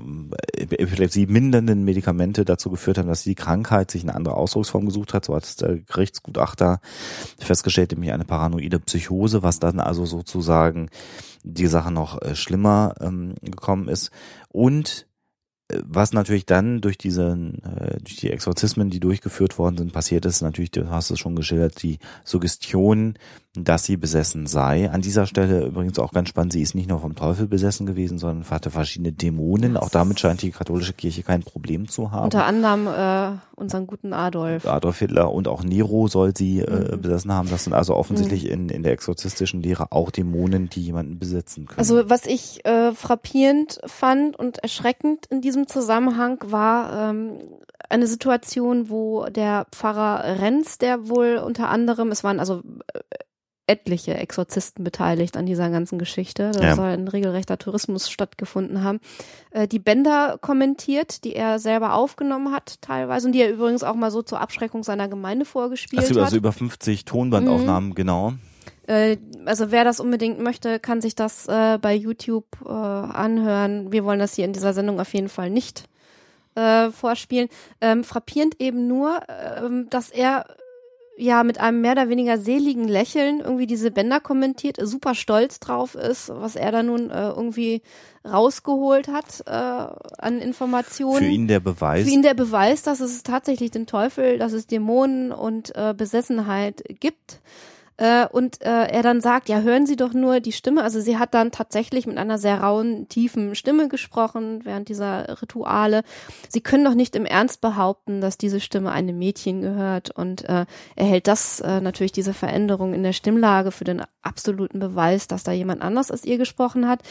[0.57, 5.25] Epilepsie mindernden Medikamente dazu geführt haben, dass die Krankheit sich eine andere Ausdrucksform gesucht hat.
[5.25, 6.82] So hat der Gerichtsgutachter
[7.39, 10.89] festgestellt, nämlich eine paranoide Psychose, was dann also sozusagen
[11.43, 14.11] die Sache noch äh, schlimmer ähm, gekommen ist.
[14.49, 15.07] Und
[15.86, 20.41] was natürlich dann durch diese, äh, durch die Exorzismen, die durchgeführt worden sind, passiert ist,
[20.41, 23.15] natürlich, du hast es schon geschildert, die Suggestion,
[23.53, 24.89] dass sie besessen sei.
[24.89, 28.17] An dieser Stelle übrigens auch ganz spannend, sie ist nicht nur vom Teufel besessen gewesen,
[28.17, 29.76] sondern hatte verschiedene Dämonen.
[29.76, 32.26] Auch damit scheint die katholische Kirche kein Problem zu haben.
[32.26, 34.65] Unter anderem äh, unseren guten Adolf.
[34.65, 37.01] Adolf Hitler und auch Nero soll sie äh, mhm.
[37.01, 37.49] besessen haben.
[37.49, 38.51] Das sind also offensichtlich mhm.
[38.51, 41.80] in, in der exorzistischen Lehre auch Dämonen, die jemanden besetzen können.
[41.80, 47.39] Also was ich äh, frappierend fand und erschreckend in diesem Zusammenhang war ähm,
[47.89, 52.62] eine Situation, wo der Pfarrer Renz, der wohl unter anderem, es waren also
[52.93, 52.99] äh,
[53.68, 56.51] etliche Exorzisten beteiligt an dieser ganzen Geschichte.
[56.51, 56.76] Da ja.
[56.76, 58.99] soll ein regelrechter Tourismus stattgefunden haben.
[59.51, 63.95] Äh, die Bänder kommentiert, die er selber aufgenommen hat, teilweise, und die er übrigens auch
[63.95, 66.26] mal so zur Abschreckung seiner Gemeinde vorgespielt also, hat.
[66.26, 67.95] Also über 50 Tonbandaufnahmen, mhm.
[67.95, 68.34] genau.
[68.88, 73.91] Äh, also wer das unbedingt möchte, kann sich das äh, bei YouTube äh, anhören.
[73.91, 75.86] Wir wollen das hier in dieser Sendung auf jeden Fall nicht
[76.55, 77.49] äh, vorspielen.
[77.79, 80.45] Ähm, frappierend eben nur, ähm, dass er
[81.17, 85.93] ja mit einem mehr oder weniger seligen Lächeln irgendwie diese Bänder kommentiert, super stolz drauf
[85.93, 87.84] ist, was er da nun äh, irgendwie
[88.25, 91.19] rausgeholt hat äh, an Informationen.
[91.19, 92.05] Für ihn der Beweis.
[92.07, 96.84] Für ihn der Beweis, dass es tatsächlich den Teufel, dass es Dämonen und äh, Besessenheit
[96.99, 97.41] gibt.
[98.02, 100.82] Äh, und äh, er dann sagt, ja, hören Sie doch nur die Stimme.
[100.82, 106.02] Also sie hat dann tatsächlich mit einer sehr rauen, tiefen Stimme gesprochen während dieser Rituale.
[106.49, 110.10] Sie können doch nicht im Ernst behaupten, dass diese Stimme einem Mädchen gehört.
[110.10, 114.80] Und äh, er hält das äh, natürlich, diese Veränderung in der Stimmlage für den absoluten
[114.80, 117.04] Beweis, dass da jemand anders als ihr gesprochen hat.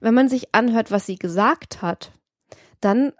[0.00, 2.12] Wenn man sich anhört, was sie gesagt hat,
[2.80, 3.12] dann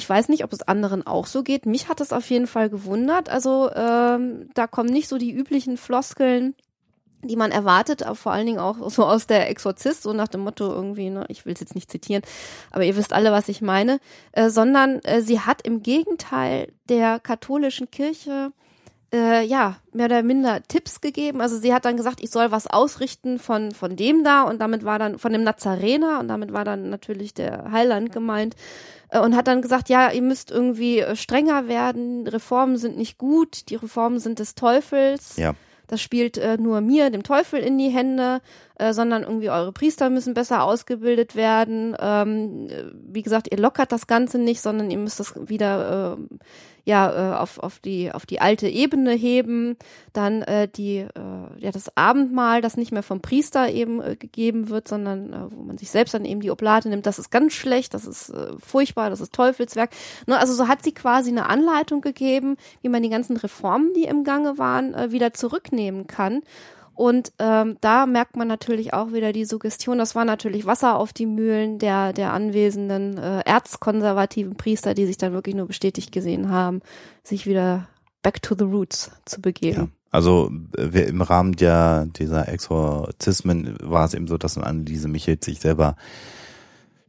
[0.00, 1.66] ich weiß nicht, ob es anderen auch so geht.
[1.66, 3.28] Mich hat es auf jeden Fall gewundert.
[3.28, 6.54] Also ähm, da kommen nicht so die üblichen Floskeln,
[7.22, 10.40] die man erwartet, aber vor allen Dingen auch so aus der Exorzist, so nach dem
[10.40, 12.22] Motto irgendwie, ne, ich will es jetzt nicht zitieren,
[12.70, 14.00] aber ihr wisst alle, was ich meine,
[14.32, 18.52] äh, sondern äh, sie hat im Gegenteil der katholischen Kirche
[19.12, 21.40] äh, ja, mehr oder minder Tipps gegeben.
[21.40, 24.84] Also sie hat dann gesagt, ich soll was ausrichten von, von dem da und damit
[24.84, 28.54] war dann, von dem Nazarener und damit war dann natürlich der Heiland gemeint
[29.10, 33.18] äh, und hat dann gesagt, ja, ihr müsst irgendwie äh, strenger werden, Reformen sind nicht
[33.18, 35.36] gut, die Reformen sind des Teufels.
[35.36, 35.54] Ja.
[35.88, 38.42] Das spielt äh, nur mir, dem Teufel, in die Hände,
[38.76, 41.96] äh, sondern irgendwie eure Priester müssen besser ausgebildet werden.
[41.98, 46.36] Ähm, wie gesagt, ihr lockert das Ganze nicht, sondern ihr müsst das wieder äh,
[46.84, 49.76] ja äh, auf, auf die auf die alte Ebene heben,
[50.12, 51.08] dann äh, die äh,
[51.58, 55.62] ja das Abendmahl, das nicht mehr vom Priester eben äh, gegeben wird, sondern äh, wo
[55.62, 58.52] man sich selbst dann eben die Oblate nimmt, das ist ganz schlecht, das ist äh,
[58.58, 59.90] furchtbar, das ist Teufelswerk.
[60.26, 64.04] Ne, also so hat sie quasi eine Anleitung gegeben, wie man die ganzen Reformen, die
[64.04, 66.42] im Gange waren, äh, wieder zurücknehmen kann.
[67.00, 71.14] Und ähm, da merkt man natürlich auch wieder die Suggestion, das war natürlich Wasser auf
[71.14, 76.50] die Mühlen der, der anwesenden äh, erzkonservativen Priester, die sich dann wirklich nur bestätigt gesehen
[76.50, 76.82] haben,
[77.22, 77.88] sich wieder
[78.22, 79.78] back to the roots zu begeben.
[79.78, 79.88] Ja.
[80.10, 85.96] Also im Rahmen der dieser Exorzismen war es eben so, dass Anneliese Michel sich selber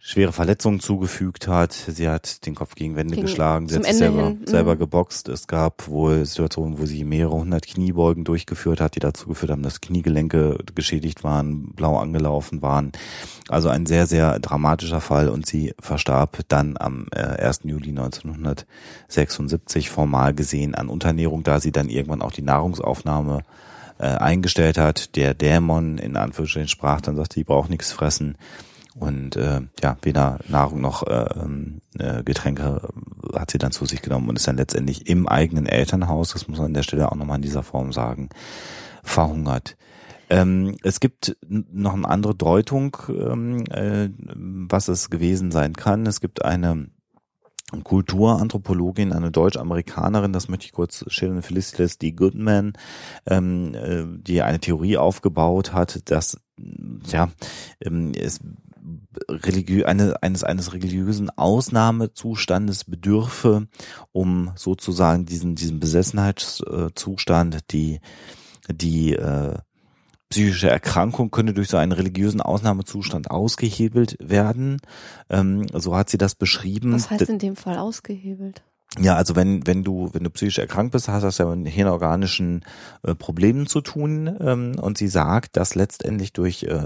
[0.03, 1.73] schwere Verletzungen zugefügt hat.
[1.73, 4.47] Sie hat den Kopf gegen Wände Gegen- geschlagen, sie hat sich Ende selber, hin, mhm.
[4.47, 5.29] selber geboxt.
[5.29, 9.61] Es gab wohl Situationen, wo sie mehrere hundert Kniebeugen durchgeführt hat, die dazu geführt haben,
[9.61, 12.93] dass Kniegelenke geschädigt waren, blau angelaufen waren.
[13.47, 17.59] Also ein sehr, sehr dramatischer Fall und sie verstarb dann am äh, 1.
[17.65, 23.43] Juli 1976 formal gesehen an Unterernährung, da sie dann irgendwann auch die Nahrungsaufnahme
[23.99, 25.15] äh, eingestellt hat.
[25.15, 28.35] Der Dämon in Anführungsstrichen sprach, dann sagte, die braucht nichts fressen
[28.95, 32.81] und äh, ja, weder Nahrung noch äh, ähm, äh, Getränke
[33.33, 36.57] hat sie dann zu sich genommen und ist dann letztendlich im eigenen Elternhaus, das muss
[36.57, 38.29] man an der Stelle auch nochmal in dieser Form sagen,
[39.03, 39.77] verhungert.
[40.29, 46.05] Ähm, es gibt noch eine andere Deutung, ähm, äh, was es gewesen sein kann.
[46.05, 46.87] Es gibt eine
[47.83, 52.11] Kulturanthropologin, eine Deutsch-Amerikanerin, das möchte ich kurz schildern, Felicitas D.
[52.11, 52.73] Goodman,
[53.25, 56.37] ähm, äh, die eine Theorie aufgebaut hat, dass
[57.07, 57.29] ja
[57.81, 58.39] ähm, es
[59.27, 63.67] religiö eine, eines eines religiösen Ausnahmezustandes bedürfe,
[64.11, 67.99] um sozusagen diesen diesen Besessenheitszustand, die
[68.69, 69.55] die äh,
[70.29, 74.79] psychische Erkrankung könne durch so einen religiösen Ausnahmezustand ausgehebelt werden.
[75.29, 76.93] Ähm, so hat sie das beschrieben.
[76.93, 78.63] Was heißt in dem Fall ausgehebelt?
[78.99, 82.65] Ja, also wenn wenn du wenn du psychisch erkrankt bist, hast das ja mit hirnorganischen
[83.03, 84.35] äh, Problemen zu tun.
[84.41, 86.77] Ähm, und sie sagt, dass letztendlich durch äh,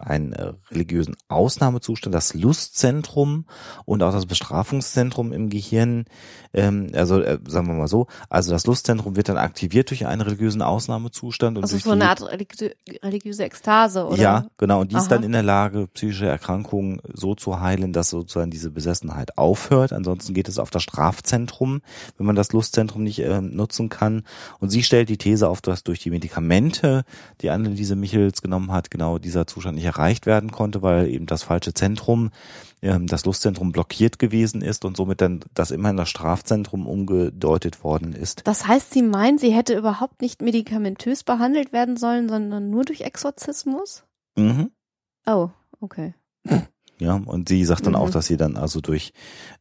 [0.00, 3.46] einen äh, religiösen Ausnahmezustand das Lustzentrum
[3.84, 6.06] und auch das Bestrafungszentrum im Gehirn,
[6.52, 10.20] ähm, also äh, sagen wir mal so, also das Lustzentrum wird dann aktiviert durch einen
[10.20, 12.70] religiösen Ausnahmezustand und Also durch so eine Art religiö
[13.04, 14.20] religiöse Ekstase, oder?
[14.20, 14.80] ja, genau.
[14.80, 15.10] Und die ist Aha.
[15.10, 19.92] dann in der Lage, psychische Erkrankungen so zu heilen, dass sozusagen diese Besessenheit aufhört.
[19.92, 24.22] Ansonsten geht es auf das Strafzentrum, wenn man das Lustzentrum nicht ähm, nutzen kann.
[24.58, 27.04] Und sie stellt die These auf, dass durch die Medikamente,
[27.40, 31.42] die Anneliese Michels genommen hat, genau dieser Zustand nicht erreicht werden konnte, weil eben das
[31.42, 32.30] falsche Zentrum,
[32.82, 37.84] ähm, das Lustzentrum blockiert gewesen ist und somit dann das immer in das Strafzentrum umgedeutet
[37.84, 38.46] worden ist.
[38.46, 43.02] Das heißt, sie meint, sie hätte überhaupt nicht medikamentös behandelt werden sollen, sondern nur durch
[43.02, 44.04] Exorzismus?
[44.36, 44.70] Mhm.
[45.26, 45.50] Oh,
[45.80, 46.14] okay.
[47.02, 47.98] Ja, und sie sagt dann Mhm.
[47.98, 49.12] auch, dass sie dann also durch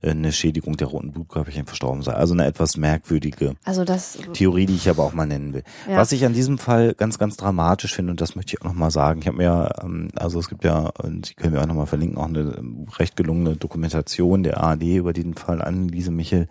[0.01, 2.13] äh, eine Schädigung der roten Blutkörperchen verstorben sei.
[2.13, 5.63] Also eine etwas merkwürdige Also das, Theorie, die ich aber auch mal nennen will.
[5.89, 5.97] Ja.
[5.97, 8.91] Was ich an diesem Fall ganz, ganz dramatisch finde, und das möchte ich auch nochmal
[8.91, 11.87] sagen, ich habe mir, ähm, also es gibt ja, und Sie können mir auch nochmal
[11.87, 16.47] verlinken, auch eine ähm, recht gelungene Dokumentation der ARD über diesen Fall an Lise Michel.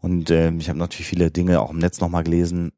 [0.00, 2.72] Und ähm, ich habe natürlich viele Dinge auch im Netz nochmal gelesen,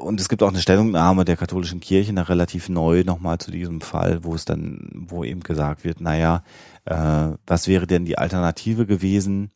[0.00, 3.80] und es gibt auch eine Stellungnahme der katholischen Kirche, eine relativ neu nochmal zu diesem
[3.80, 6.42] Fall, wo es dann, wo eben gesagt wird, naja,
[6.84, 9.50] äh, was wäre denn die Alternative gewesen?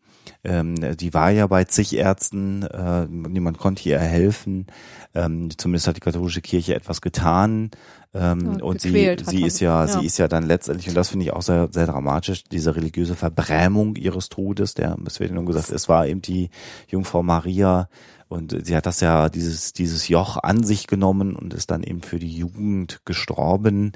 [0.45, 4.67] Ähm, die war ja bei zig Ärzten, äh, niemand konnte ihr helfen.
[5.15, 7.71] Ähm, zumindest hat die katholische Kirche etwas getan.
[8.15, 11.11] Ähm, ja, und sie, sie ist ja, ja, sie ist ja dann letztendlich, und das
[11.11, 15.37] finde ich auch sehr, sehr dramatisch, diese religiöse Verbrämung ihres Todes, der, es wird ja
[15.37, 16.51] nun gesagt, es war eben die
[16.89, 17.89] Jungfrau Maria,
[18.29, 22.03] und sie hat das ja, dieses, dieses Joch an sich genommen und ist dann eben
[22.03, 23.93] für die Jugend gestorben.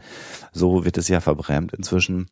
[0.53, 2.29] So wird es ja verbrämt inzwischen.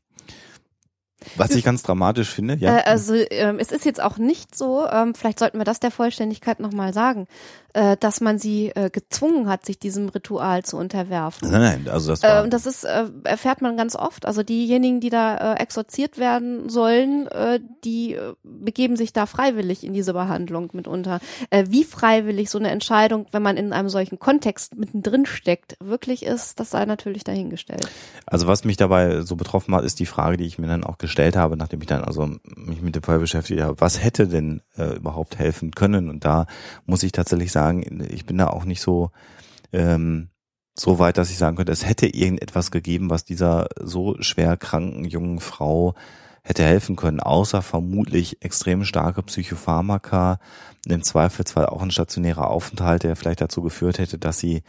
[1.36, 2.78] Was ich ganz dramatisch finde, ja.
[2.78, 5.90] Äh, also ähm, es ist jetzt auch nicht so, ähm, vielleicht sollten wir das der
[5.90, 7.26] Vollständigkeit nochmal sagen
[7.74, 11.50] äh, dass man sie äh, gezwungen hat, sich diesem Ritual zu unterwerfen.
[11.50, 12.40] Nein, nein, also das war.
[12.40, 14.26] Äh, und das ist, äh, erfährt man ganz oft.
[14.26, 19.84] Also diejenigen, die da äh, exorziert werden sollen, äh, die äh, begeben sich da freiwillig
[19.84, 21.20] in diese Behandlung mitunter.
[21.50, 26.24] Äh, wie freiwillig so eine Entscheidung, wenn man in einem solchen Kontext mittendrin steckt, wirklich
[26.24, 27.88] ist, das sei natürlich dahingestellt.
[28.26, 30.98] Also was mich dabei so betroffen hat, ist die Frage, die ich mir dann auch
[30.98, 34.62] gestellt habe, nachdem ich dann also mich mit dem Fall beschäftigt habe, was hätte denn
[34.76, 36.08] äh, überhaupt helfen können?
[36.08, 36.46] Und da
[36.86, 39.10] muss ich tatsächlich sagen, sagen, ich bin da auch nicht so,
[39.72, 40.30] ähm,
[40.74, 45.04] so weit, dass ich sagen könnte, es hätte irgendetwas gegeben, was dieser so schwer kranken
[45.04, 45.94] jungen Frau
[46.42, 50.38] hätte helfen können, außer vermutlich extrem starke Psychopharmaka,
[50.86, 54.62] im Zweifelsfall auch ein stationärer Aufenthalt, der vielleicht dazu geführt hätte, dass sie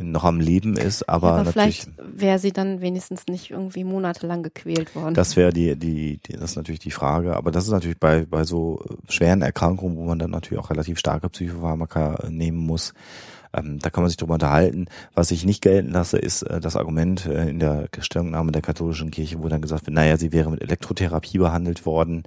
[0.00, 4.94] noch am Leben ist, aber, aber vielleicht wäre sie dann wenigstens nicht irgendwie monatelang gequält
[4.94, 5.14] worden.
[5.14, 8.24] Das wäre die, die, die, das ist natürlich die Frage, aber das ist natürlich bei,
[8.24, 12.94] bei so schweren Erkrankungen, wo man dann natürlich auch relativ starke Psychopharmaka nehmen muss,
[13.52, 14.86] ähm, da kann man sich drüber unterhalten.
[15.14, 19.10] Was ich nicht gelten lasse, ist äh, das Argument äh, in der Stellungnahme der katholischen
[19.10, 22.24] Kirche, wo dann gesagt wird, naja, sie wäre mit Elektrotherapie behandelt worden.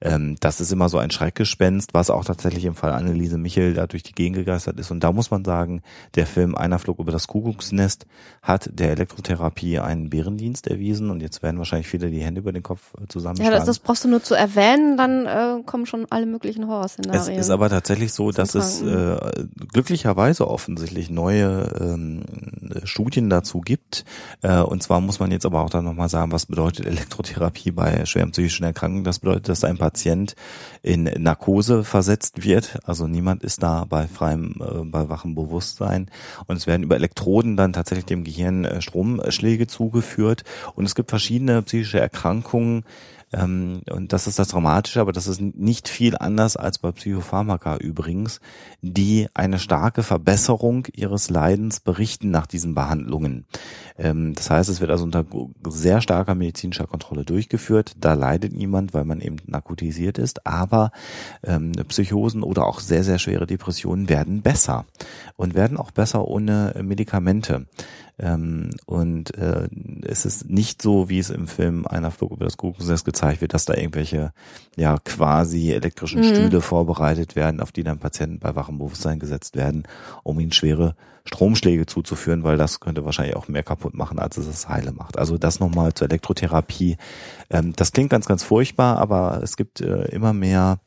[0.00, 3.86] Ähm, das ist immer so ein Schreckgespenst, was auch tatsächlich im Fall Anneliese Michel da
[3.86, 4.90] durch die Gegend gegeistert ist.
[4.90, 5.82] Und da muss man sagen,
[6.14, 8.06] der Film Einer flog über das Kuckucksnest
[8.42, 11.10] hat der Elektrotherapie einen Bärendienst erwiesen.
[11.10, 13.52] Und jetzt werden wahrscheinlich viele die Hände über den Kopf äh, zusammenschlagen.
[13.52, 17.34] Ja, das, das brauchst du nur zu erwähnen, dann äh, kommen schon alle möglichen Horrorszenarien.
[17.34, 19.18] Es ist aber tatsächlich so, dass es äh,
[19.72, 22.22] glücklicherweise offensichtlich neue ähm,
[22.84, 24.04] Studien dazu gibt.
[24.42, 28.04] Äh, und zwar muss man jetzt aber auch dann nochmal sagen, was bedeutet Elektrotherapie bei
[28.06, 29.04] schweren psychischen Erkrankungen?
[29.04, 30.36] Das bedeutet, dass ein Patient
[30.82, 32.78] in Narkose versetzt wird.
[32.84, 36.10] Also niemand ist da bei freiem, äh, bei wachem Bewusstsein.
[36.46, 40.44] Und es werden über Elektroden dann tatsächlich dem Gehirn äh, Stromschläge zugeführt.
[40.74, 42.84] Und es gibt verschiedene psychische Erkrankungen,
[43.32, 47.76] ähm, und das ist das Dramatische, aber das ist nicht viel anders als bei Psychopharmaka
[47.76, 48.40] übrigens,
[48.82, 53.46] die eine starke Verbesserung ihres Leidens berichten nach diesen Behandlungen.
[53.98, 55.24] Ähm, das heißt, es wird also unter
[55.68, 57.92] sehr starker medizinischer Kontrolle durchgeführt.
[57.98, 60.90] Da leidet niemand, weil man eben narkotisiert ist, aber
[61.44, 64.86] ähm, Psychosen oder auch sehr, sehr schwere Depressionen werden besser
[65.36, 67.66] und werden auch besser ohne Medikamente.
[68.20, 69.68] Ähm, und äh,
[70.02, 73.54] es ist nicht so, wie es im Film Einer Flug über das Kuckucksnest gezeigt wird,
[73.54, 74.32] dass da irgendwelche
[74.76, 76.24] ja quasi elektrischen mhm.
[76.24, 79.84] Stühle vorbereitet werden, auf die dann Patienten bei wachem Bewusstsein gesetzt werden,
[80.22, 84.46] um ihnen schwere Stromschläge zuzuführen, weil das könnte wahrscheinlich auch mehr kaputt machen, als es
[84.46, 85.18] das Heile macht.
[85.18, 86.96] Also das nochmal zur Elektrotherapie.
[87.48, 90.78] Ähm, das klingt ganz, ganz furchtbar, aber es gibt äh, immer mehr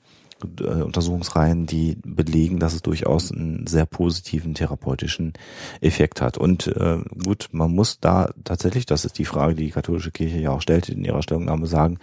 [0.44, 5.34] Untersuchungsreihen, die belegen, dass es durchaus einen sehr positiven therapeutischen
[5.82, 6.38] Effekt hat.
[6.38, 10.40] Und äh, gut, man muss da tatsächlich, das ist die Frage, die die katholische Kirche
[10.40, 12.00] ja auch stellt in ihrer Stellungnahme, sagen,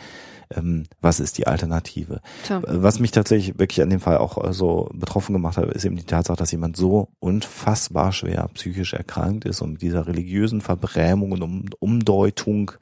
[0.55, 2.21] ähm, was ist die Alternative?
[2.45, 2.59] Tja.
[2.59, 5.85] Äh, was mich tatsächlich wirklich an dem Fall auch äh, so betroffen gemacht hat, ist
[5.85, 10.61] eben die Tatsache, dass jemand so unfassbar schwer psychisch erkrankt ist und mit dieser religiösen
[10.61, 12.73] Verbrämung und um Umdeutung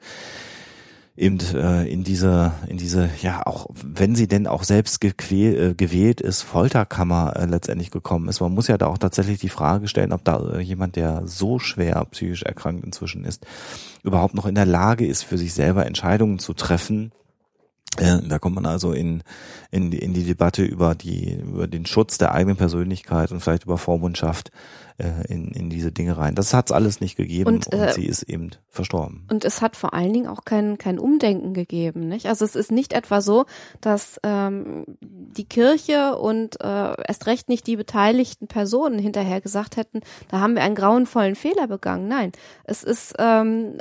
[1.19, 5.73] eben äh, in diese, in diese, ja, auch wenn sie denn auch selbst gequäl, äh,
[5.73, 8.39] gewählt ist, Folterkammer äh, letztendlich gekommen ist.
[8.39, 11.59] Man muss ja da auch tatsächlich die Frage stellen, ob da äh, jemand, der so
[11.59, 13.45] schwer psychisch erkrankt inzwischen ist,
[14.03, 17.11] überhaupt noch in der Lage ist, für sich selber Entscheidungen zu treffen,
[17.97, 19.23] äh, da kommt man also in,
[19.71, 23.77] in, in die Debatte über, die, über den Schutz der eigenen Persönlichkeit und vielleicht über
[23.77, 24.51] Vormundschaft
[24.99, 26.35] äh, in, in diese Dinge rein.
[26.35, 29.25] Das hat's alles nicht gegeben und, äh, und sie ist eben verstorben.
[29.31, 32.07] Und es hat vor allen Dingen auch kein, kein Umdenken gegeben.
[32.07, 32.27] Nicht?
[32.27, 33.45] Also es ist nicht etwa so,
[33.81, 40.01] dass ähm, die Kirche und äh, erst recht nicht die beteiligten Personen hinterher gesagt hätten,
[40.29, 42.07] da haben wir einen grauenvollen Fehler begangen.
[42.07, 42.31] Nein,
[42.65, 43.77] es ist ähm,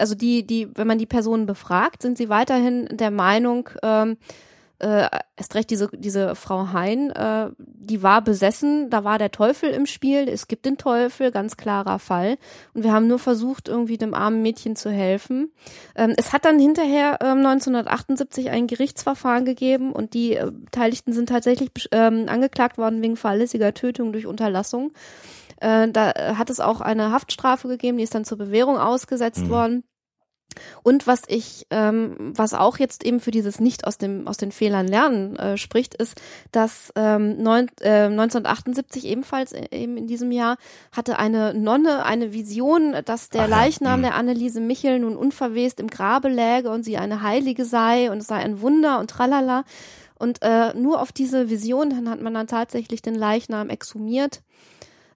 [0.00, 4.16] also die, die, wenn man die Personen befragt, sind sie weiterhin der Meinung, ähm,
[4.80, 9.70] äh, erst recht diese, diese Frau Hein, äh, die war besessen, da war der Teufel
[9.70, 12.38] im Spiel, es gibt den Teufel, ganz klarer Fall.
[12.74, 15.52] Und wir haben nur versucht, irgendwie dem armen Mädchen zu helfen.
[15.94, 21.28] Ähm, es hat dann hinterher ähm, 1978 ein Gerichtsverfahren gegeben und die äh, Beteiligten sind
[21.28, 24.92] tatsächlich ähm, angeklagt worden wegen fahrlässiger Tötung durch Unterlassung.
[25.60, 29.50] Äh, da hat es auch eine Haftstrafe gegeben, die ist dann zur Bewährung ausgesetzt mhm.
[29.50, 29.84] worden.
[30.82, 34.52] Und was ich, ähm, was auch jetzt eben für dieses nicht aus dem aus den
[34.52, 36.20] Fehlern lernen äh, spricht, ist,
[36.52, 40.56] dass ähm, neun, äh, 1978 ebenfalls äh, eben in diesem Jahr
[40.92, 44.02] hatte eine Nonne eine Vision, dass der Ach ja, Leichnam hm.
[44.02, 48.26] der Anneliese Michel nun unverwest im Grabe läge und sie eine Heilige sei und es
[48.26, 49.64] sei ein Wunder und tralala.
[50.18, 54.42] Und äh, nur auf diese Vision hat man dann tatsächlich den Leichnam exhumiert.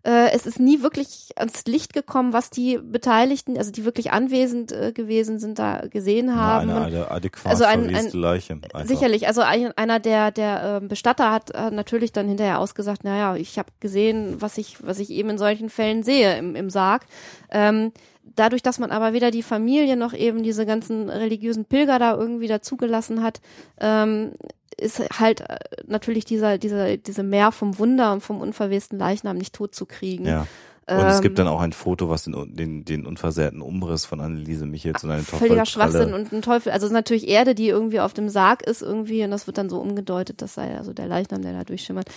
[0.07, 4.71] Äh, es ist nie wirklich ans Licht gekommen, was die Beteiligten, also die wirklich anwesend
[4.71, 6.69] äh, gewesen sind, da gesehen haben.
[6.69, 8.53] Und eine adäquat also ein- ein- Leiche.
[8.55, 8.85] einfach.
[8.85, 13.35] Sicherlich, also ein, einer der der ähm, Bestatter hat äh, natürlich dann hinterher ausgesagt, naja,
[13.37, 17.07] ich habe gesehen, was ich was ich eben in solchen Fällen sehe im, im Sarg.
[17.51, 17.93] Ähm,
[18.37, 22.49] dadurch, dass man aber weder die Familie noch eben diese ganzen religiösen Pilger da irgendwie
[22.49, 23.41] dazugelassen hat,
[23.81, 24.33] ähm,
[24.77, 29.55] ist halt äh, natürlich dieser dieser diese Mehr vom Wunder und vom unverwesten Leichnam nicht
[29.55, 30.27] tot zu kriegen.
[30.27, 30.47] Ja.
[30.87, 34.21] Und es gibt Ähm, dann auch ein Foto, was den, den, den unversehrten Umriss von
[34.21, 36.73] Anneliese Michels und eine völliger Teufelskralle- Schwachsinn und ein Teufel.
[36.73, 39.57] Also es ist natürlich Erde, die irgendwie auf dem Sarg ist irgendwie und das wird
[39.57, 42.11] dann so umgedeutet, das sei also der Leichnam, der da durchschimmert.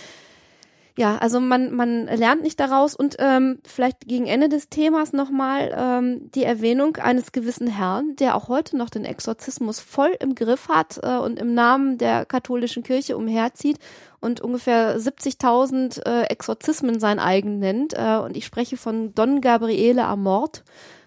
[0.98, 5.72] Ja, also man, man lernt nicht daraus und ähm, vielleicht gegen Ende des Themas nochmal
[5.72, 10.68] ähm, die Erwähnung eines gewissen Herrn, der auch heute noch den Exorzismus voll im Griff
[10.68, 13.78] hat äh, und im Namen der katholischen Kirche umherzieht
[14.18, 17.94] und ungefähr 70.000 äh, Exorzismen sein eigen nennt.
[17.94, 20.64] Äh, und ich spreche von Don Gabriele Amort,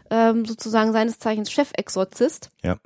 [0.10, 2.50] ähm, sozusagen seines Zeichens Chefexorzist.
[2.64, 2.78] Ja.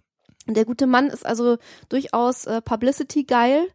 [0.48, 3.68] Und Der gute Mann ist also durchaus äh, Publicity geil.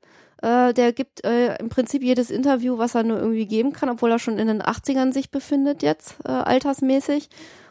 [0.42, 4.10] Äh, der gibt äh, im Prinzip jedes Interview, was er nur irgendwie geben kann, obwohl
[4.10, 7.28] er schon in den 80ern sich befindet jetzt, äh, altersmäßig.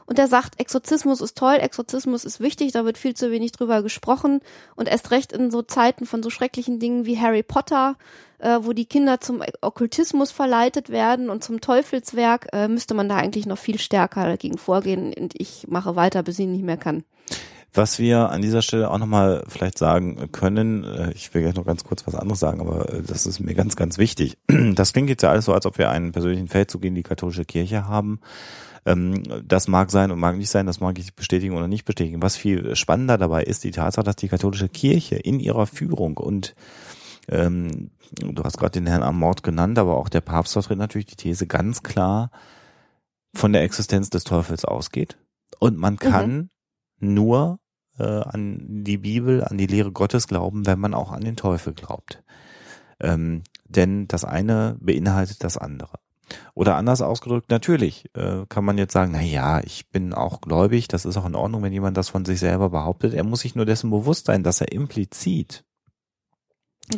[0.10, 3.84] Und der sagt, Exorzismus ist toll, Exorzismus ist wichtig, da wird viel zu wenig drüber
[3.84, 4.40] gesprochen.
[4.76, 7.96] Und erst recht in so Zeiten von so schrecklichen Dingen wie Harry Potter,
[8.40, 13.18] äh, wo die Kinder zum Okkultismus verleitet werden und zum Teufelswerk, äh, müsste man da
[13.18, 15.14] eigentlich noch viel stärker dagegen vorgehen.
[15.14, 17.04] Und ich mache weiter, bis ich nicht mehr kann.
[17.74, 21.66] Was wir an dieser Stelle auch nochmal vielleicht sagen können, äh, ich will gleich noch
[21.66, 24.38] ganz kurz was anderes sagen, aber äh, das ist mir ganz, ganz wichtig.
[24.74, 27.46] Das klingt jetzt ja alles so, als ob wir einen persönlichen Feldzug gegen die katholische
[27.46, 28.20] Kirche haben.
[28.86, 32.22] Ähm, Das mag sein und mag nicht sein, das mag ich bestätigen oder nicht bestätigen.
[32.22, 36.56] Was viel spannender dabei ist, die Tatsache, dass die katholische Kirche in ihrer Führung und
[37.28, 41.16] ähm, du hast gerade den Herrn Amort genannt, aber auch der Papst vertritt natürlich die
[41.16, 42.32] These ganz klar
[43.36, 45.18] von der Existenz des Teufels ausgeht.
[45.60, 46.50] Und man kann
[47.00, 47.60] nur
[47.98, 51.74] äh, an die Bibel, an die Lehre Gottes glauben, wenn man auch an den Teufel
[51.74, 52.24] glaubt.
[53.00, 56.00] Ähm, denn das eine beinhaltet das andere.
[56.54, 60.88] Oder anders ausgedrückt, natürlich äh, kann man jetzt sagen, na ja, ich bin auch gläubig,
[60.88, 63.14] das ist auch in Ordnung, wenn jemand das von sich selber behauptet.
[63.14, 65.64] Er muss sich nur dessen bewusst sein, dass er implizit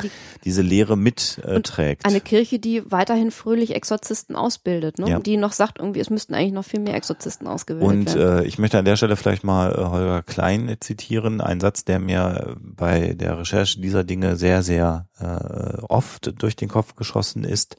[0.02, 0.10] Die-
[0.44, 1.44] diese Lehre mitträgt.
[1.44, 2.06] Äh, Und.
[2.06, 5.08] Eine Kirche, die weiterhin fröhlich Exorzisten ausbildet, ne?
[5.10, 5.20] Ja.
[5.20, 8.38] Die noch sagt, irgendwie, es müssten eigentlich noch viel mehr Exorzisten ausgebildet Und werden.
[8.44, 11.98] äh, ich möchte an der Stelle vielleicht mal äh, Holger Klein zitieren, ein Satz, der
[11.98, 17.44] mir äh, bei der Recherche dieser Dinge sehr, sehr äh, oft durch den Kopf geschossen
[17.44, 17.76] ist.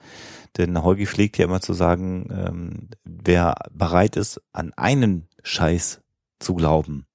[0.57, 6.01] Denn Holgi pflegt ja immer zu sagen, ähm, wer bereit ist, an einen Scheiß
[6.39, 7.07] zu glauben,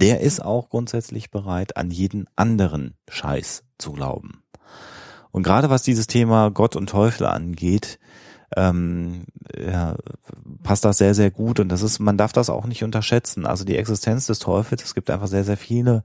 [0.00, 4.42] der ist auch grundsätzlich bereit, an jeden anderen Scheiß zu glauben.
[5.30, 7.98] Und gerade was dieses Thema Gott und Teufel angeht,
[8.56, 9.24] ähm,
[9.56, 9.96] ja,
[10.62, 13.44] passt das sehr, sehr gut und das ist, man darf das auch nicht unterschätzen.
[13.44, 16.02] Also die Existenz des Teufels, es gibt einfach sehr, sehr viele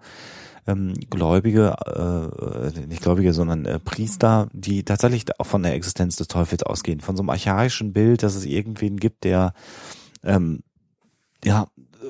[0.68, 6.28] ähm, Gläubige, äh, nicht Gläubige, sondern äh, Priester, die tatsächlich auch von der Existenz des
[6.28, 9.54] Teufels ausgehen, von so einem archaischen Bild, dass es irgendwen gibt, der
[10.24, 10.64] ähm,
[11.44, 11.68] ja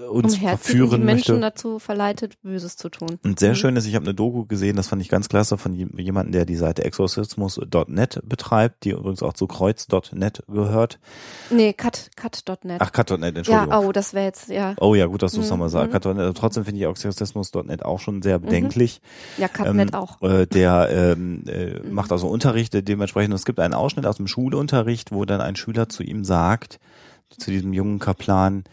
[0.09, 1.39] uns Umherzieht und die verführen Menschen möchte.
[1.39, 3.19] dazu verleitet, Böses zu tun.
[3.23, 3.55] Und sehr Mhm.
[3.55, 6.31] schön ist, ich habe eine Doku gesehen, das fand ich ganz klasse, von jem- jemandem,
[6.33, 10.99] der die Seite exorcismus.net betreibt, die übrigens auch zu kreuz.net gehört.
[11.49, 12.81] Nee, cut, cut.net.
[12.81, 13.71] Ach, cut.net, Entschuldigung.
[13.71, 14.75] ja, oh, das wäre jetzt, ja.
[14.79, 15.89] Oh ja, gut, dass du es Mhm, nochmal sagst.
[15.93, 15.99] mhm.
[15.99, 19.01] Cut.net, trotzdem finde ich exorcismus.net auch schon sehr bedenklich.
[19.37, 20.21] Ja, cut.net Ähm, auch.
[20.21, 21.93] Äh, der ähm, äh, Mhm.
[21.93, 23.33] macht also Unterricht äh, dementsprechend.
[23.33, 26.79] Es gibt einen Ausschnitt aus dem Schulunterricht, wo dann ein Schüler zu ihm sagt,
[27.37, 28.63] zu diesem jungen Kaplan,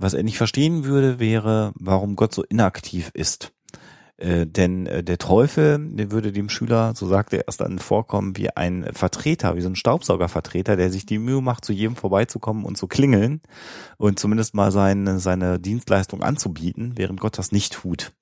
[0.00, 3.52] was er nicht verstehen würde, wäre, warum Gott so inaktiv ist.
[4.20, 8.36] Äh, denn äh, der Teufel, der würde dem Schüler, so sagt er, erst dann vorkommen
[8.36, 12.66] wie ein Vertreter, wie so ein Staubsaugervertreter, der sich die Mühe macht, zu jedem vorbeizukommen
[12.66, 13.40] und zu klingeln
[13.96, 18.12] und zumindest mal seine, seine Dienstleistung anzubieten, während Gott das nicht tut.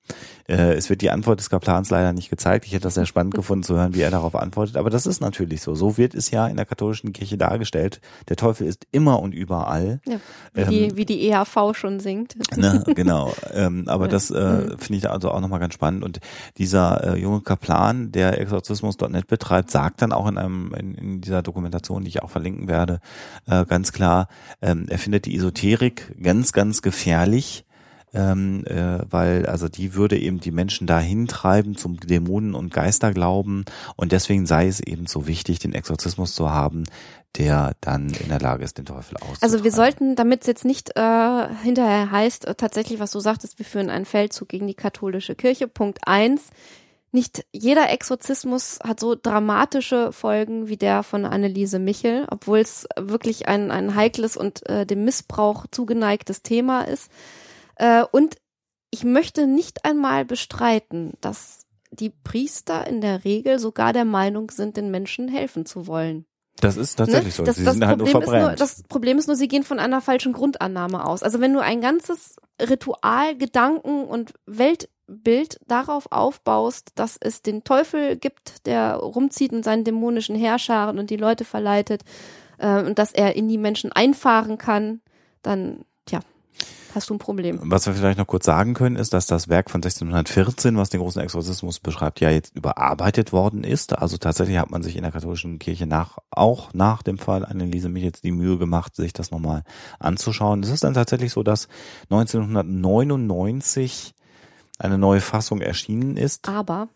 [0.49, 2.65] Äh, es wird die Antwort des Kaplans leider nicht gezeigt.
[2.65, 4.77] Ich hätte das sehr spannend gefunden zu hören, wie er darauf antwortet.
[4.77, 5.75] Aber das ist natürlich so.
[5.75, 8.01] So wird es ja in der katholischen Kirche dargestellt.
[8.29, 10.01] Der Teufel ist immer und überall.
[10.07, 10.15] Ja,
[10.53, 12.35] wie, ähm, die, wie die EHV schon singt.
[12.57, 13.33] Ne, genau.
[13.53, 14.11] ähm, aber Ja.
[14.11, 16.03] das äh, finde ich also auch nochmal ganz spannend.
[16.03, 16.19] Und
[16.57, 21.43] dieser äh, junge Kaplan, der Exorzismus.net betreibt, sagt dann auch in einem in, in dieser
[21.43, 22.99] Dokumentation, die ich auch verlinken werde,
[23.47, 24.27] äh, ganz klar,
[24.61, 27.65] ähm, er findet die Esoterik ganz, ganz gefährlich,
[28.13, 33.65] ähm, äh, weil also die würde eben die Menschen dahin treiben zum Dämonen- und Geisterglauben
[33.95, 36.85] und deswegen sei es eben so wichtig, den Exorzismus zu haben,
[37.37, 39.41] der dann in der Lage ist, den Teufel auszutreiben.
[39.41, 43.59] Also wir sollten, damit es jetzt nicht äh, hinterher heißt, äh, tatsächlich, was du sagtest,
[43.59, 45.67] wir führen einen Feldzug gegen die katholische Kirche.
[45.67, 46.49] Punkt eins,
[47.11, 53.47] nicht jeder Exorzismus hat so dramatische Folgen wie der von Anneliese Michel, obwohl es wirklich
[53.47, 57.11] ein, ein heikles und äh, dem Missbrauch zugeneigtes Thema ist.
[57.79, 58.37] Äh, und
[58.91, 64.77] ich möchte nicht einmal bestreiten, dass die Priester in der Regel sogar der Meinung sind,
[64.77, 66.25] den Menschen helfen zu wollen.
[66.61, 67.37] Das ist tatsächlich ne?
[67.37, 67.43] so.
[67.43, 68.47] Das, Sie das sind halt nur Problem ist verbrennt.
[68.49, 71.23] nur, das Problem ist nur, sie gehen von einer falschen Grundannahme aus.
[71.23, 78.17] Also wenn du ein ganzes Ritual, Gedanken und Weltbild darauf aufbaust, dass es den Teufel
[78.17, 82.03] gibt, der rumzieht in seinen dämonischen Herrscharen und die Leute verleitet
[82.57, 84.99] äh, und dass er in die Menschen einfahren kann,
[85.41, 85.85] dann
[86.95, 87.59] hast du ein Problem.
[87.63, 91.01] Was wir vielleicht noch kurz sagen können, ist, dass das Werk von 1614, was den
[91.01, 93.97] großen Exorzismus beschreibt, ja jetzt überarbeitet worden ist.
[93.97, 97.89] Also tatsächlich hat man sich in der katholischen Kirche nach, auch nach dem Fall Anneliese
[97.89, 99.63] mich jetzt die Mühe gemacht, sich das nochmal
[99.99, 100.63] anzuschauen.
[100.63, 101.67] Es ist dann tatsächlich so, dass
[102.09, 104.13] 1999
[104.77, 106.47] eine neue Fassung erschienen ist.
[106.47, 106.87] Aber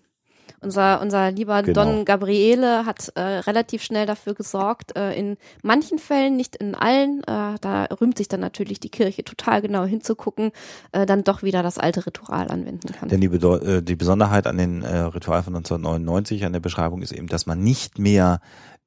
[0.64, 1.84] unser, unser lieber Genau.
[1.84, 7.22] Don Gabriele hat äh, relativ schnell dafür gesorgt, äh, in manchen Fällen, nicht in allen,
[7.24, 10.51] äh, da rühmt sich dann natürlich die Kirche total genau hinzugucken,
[10.91, 13.09] äh, dann doch wieder das alte Ritual anwenden kann.
[13.09, 17.01] Denn die, Bedeu äh, die Besonderheit an den äh, Ritual von 1999 an der Beschreibung
[17.01, 18.39] ist eben, dass man nicht mehr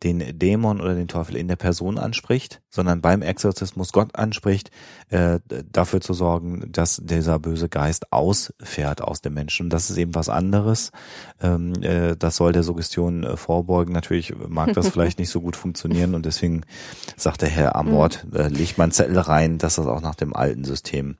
[0.02, 4.70] den Dämon oder den Teufel in der Person anspricht, sondern beim Exorzismus Gott anspricht,
[5.08, 5.40] äh,
[5.70, 9.66] dafür zu sorgen, dass dieser böse Geist ausfährt aus dem Menschen.
[9.66, 10.92] Und das ist eben was anderes.
[11.40, 13.92] Ähm, äh, das soll der Suggestion äh, vorbeugen.
[13.92, 16.62] Natürlich mag das vielleicht nicht so gut funktionieren und deswegen
[17.16, 20.64] sagt der Herr Amort, äh, legt man Zettel rein, dass das auch nach dem alten
[20.64, 21.16] System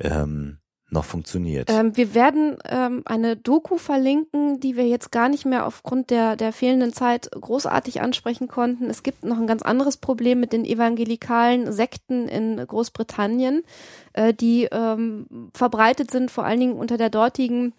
[0.00, 0.58] ähm,
[0.88, 1.68] noch funktioniert.
[1.70, 6.36] Ähm, wir werden ähm, eine Doku verlinken, die wir jetzt gar nicht mehr aufgrund der,
[6.36, 8.88] der fehlenden Zeit großartig ansprechen konnten.
[8.88, 13.64] Es gibt noch ein ganz anderes Problem mit den evangelikalen Sekten in Großbritannien,
[14.12, 17.72] äh, die ähm, verbreitet sind, vor allen Dingen unter der dortigen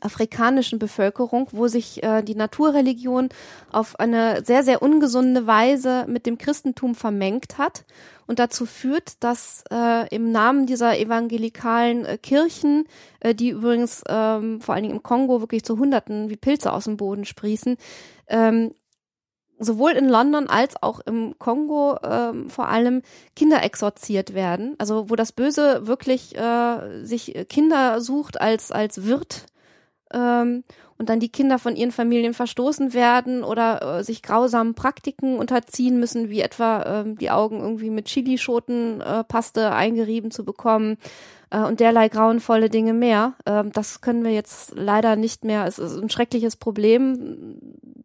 [0.00, 3.28] afrikanischen Bevölkerung, wo sich äh, die Naturreligion
[3.70, 7.84] auf eine sehr, sehr ungesunde Weise mit dem Christentum vermengt hat
[8.26, 12.84] und dazu führt, dass äh, im Namen dieser evangelikalen äh, Kirchen,
[13.20, 16.84] äh, die übrigens ähm, vor allen Dingen im Kongo wirklich zu Hunderten wie Pilze aus
[16.84, 17.76] dem Boden sprießen,
[18.28, 18.74] ähm,
[19.58, 23.02] sowohl in London als auch im Kongo ähm, vor allem
[23.36, 24.74] Kinder exorziert werden.
[24.78, 29.46] Also wo das Böse wirklich äh, sich Kinder sucht als als Wirt
[30.12, 30.64] ähm,
[30.98, 35.98] und dann die Kinder von ihren Familien verstoßen werden oder äh, sich grausamen Praktiken unterziehen
[35.98, 40.98] müssen, wie etwa ähm, die Augen irgendwie mit Chilischotenpaste äh, eingerieben zu bekommen
[41.50, 43.34] äh, und derlei grauenvolle Dinge mehr.
[43.46, 45.66] Ähm, das können wir jetzt leider nicht mehr.
[45.66, 47.58] Es ist ein schreckliches Problem,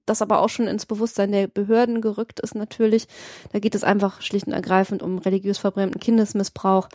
[0.06, 3.08] das aber auch schon ins Bewusstsein der Behörden gerückt ist natürlich.
[3.52, 6.90] Da geht es einfach schlicht und ergreifend um religiös verbrämten Kindesmissbrauch.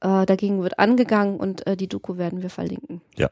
[0.00, 3.00] Äh, dagegen wird angegangen und äh, die Doku werden wir verlinken.
[3.16, 3.30] Ja.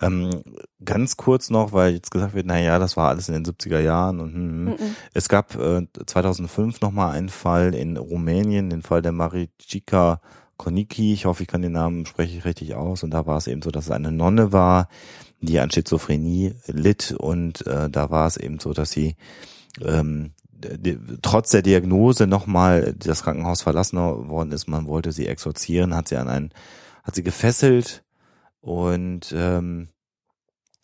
[0.00, 0.42] Ähm,
[0.84, 3.80] ganz kurz noch, weil jetzt gesagt wird, na ja, das war alles in den 70er
[3.80, 4.64] Jahren und hm, hm.
[4.66, 4.96] Mhm.
[5.12, 10.20] es gab äh, 2005 nochmal einen Fall in Rumänien, den Fall der Maricica
[10.60, 13.02] Koniki, ich hoffe, ich kann den Namen spreche ich richtig aus.
[13.02, 14.88] Und da war es eben so, dass es eine Nonne war,
[15.40, 17.12] die an Schizophrenie litt.
[17.12, 19.16] Und äh, da war es eben so, dass sie
[19.82, 25.94] ähm, die, trotz der Diagnose nochmal das Krankenhaus verlassen worden ist, man wollte sie exorzieren,
[25.94, 26.50] hat sie an einen,
[27.04, 28.04] hat sie gefesselt
[28.60, 29.88] und ähm,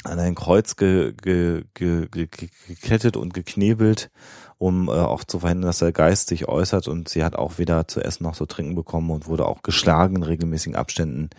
[0.05, 4.11] an ein Kreuz ge, ge, ge, ge, ge, gekettet und geknebelt,
[4.59, 6.89] um äh, auch zu verhindern, dass der Geist sich äußert.
[6.89, 10.17] Und sie hat auch weder zu essen noch zu trinken bekommen und wurde auch geschlagen
[10.17, 11.31] in regelmäßigen Abständen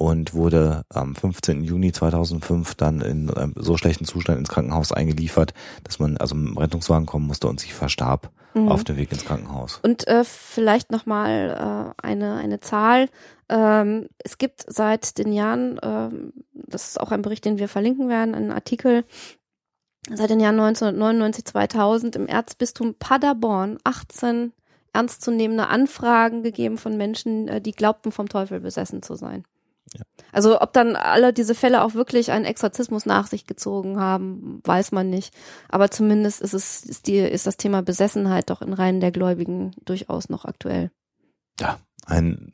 [0.00, 1.62] und wurde am 15.
[1.62, 5.52] Juni 2005 dann in einem so schlechten Zustand ins Krankenhaus eingeliefert,
[5.84, 8.68] dass man also mit dem Rettungswagen kommen musste und sie verstarb Mhm.
[8.68, 9.78] auf dem Weg ins Krankenhaus.
[9.82, 13.08] Und äh, vielleicht nochmal äh, eine, eine Zahl.
[13.48, 18.08] Ähm, es gibt seit den Jahren, ähm, das ist auch ein Bericht, den wir verlinken
[18.08, 19.04] werden, einen Artikel,
[20.08, 24.52] seit den Jahren 1999, 2000 im Erzbistum Paderborn 18
[24.92, 29.44] ernstzunehmende Anfragen gegeben von Menschen, äh, die glaubten, vom Teufel besessen zu sein.
[29.96, 30.04] Ja.
[30.32, 34.92] Also ob dann alle diese Fälle auch wirklich einen Exorzismus nach sich gezogen haben, weiß
[34.92, 35.34] man nicht.
[35.68, 39.72] Aber zumindest ist es ist die ist das Thema Besessenheit doch in Reihen der Gläubigen
[39.84, 40.90] durchaus noch aktuell.
[41.58, 42.52] Ja, ein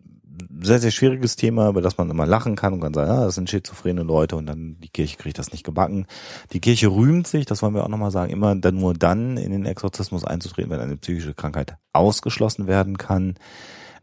[0.60, 3.34] sehr, sehr schwieriges Thema, über das man immer lachen kann und kann sagen, ja, das
[3.34, 6.06] sind schizophrene Leute und dann die Kirche kriegt das nicht gebacken.
[6.52, 9.52] Die Kirche rühmt sich, das wollen wir auch nochmal sagen, immer dann nur dann in
[9.52, 13.34] den Exorzismus einzutreten, wenn eine psychische Krankheit ausgeschlossen werden kann.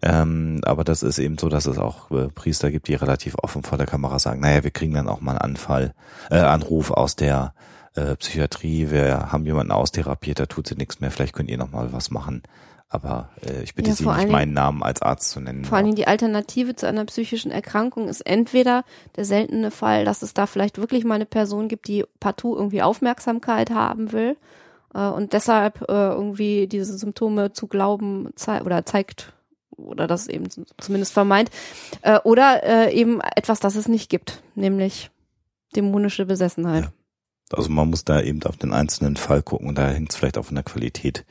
[0.06, 3.64] Ähm, aber das ist eben so, dass es auch äh, Priester gibt, die relativ offen
[3.64, 5.93] vor der Kamera sagen, naja, wir kriegen dann auch mal einen Anfall,
[6.30, 7.54] äh, Anruf aus der
[7.95, 11.72] äh, Psychiatrie, wir haben jemanden austherapiert, da tut sie nichts mehr, vielleicht könnt ihr noch
[11.72, 12.43] mal was machen.
[12.89, 15.64] Aber äh, ich bitte Ja, Sie nicht, meinen Namen als Arzt zu nennen.
[15.64, 18.84] Vor allen Dingen die Alternative zu einer psychischen Erkrankung ist entweder
[19.16, 22.82] der seltene Fall, dass es da vielleicht wirklich mal eine Person gibt, die partout irgendwie
[22.82, 24.36] Aufmerksamkeit haben will
[24.93, 28.30] äh, und deshalb äh, irgendwie diese Symptome zu glauben
[28.64, 29.34] oder zeigt
[29.78, 30.45] oder das eben
[30.80, 31.49] zumindest vermeint
[32.01, 35.11] äh, oder äh, eben etwas, das es nicht gibt, nämlich
[35.76, 36.86] dämonische Besessenheit.
[36.86, 36.91] Ja.
[37.51, 40.38] Also man muss da eben auf den einzelnen Fall gucken und da hängt es vielleicht
[40.38, 41.26] auch von der Qualität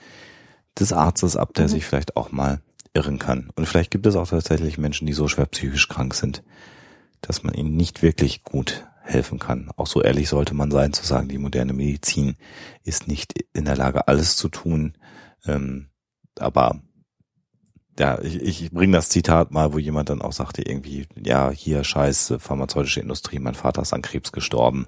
[0.79, 1.69] des Arztes ab, der Mhm.
[1.71, 2.61] sich vielleicht auch mal
[2.95, 3.51] irren kann.
[3.55, 6.43] Und vielleicht gibt es auch tatsächlich Menschen, die so schwer psychisch krank sind,
[7.21, 9.71] dass man ihnen nicht wirklich gut helfen kann.
[9.77, 12.37] Auch so ehrlich sollte man sein, zu sagen, die moderne Medizin
[12.85, 14.97] ist nicht in der Lage, alles zu tun.
[15.47, 15.89] Ähm,
[16.39, 16.81] aber
[17.99, 21.85] ja, ich, ich bringe das Zitat mal, wo jemand dann auch sagte, irgendwie, ja, hier
[21.85, 24.87] scheiß pharmazeutische Industrie, mein Vater ist an Krebs gestorben.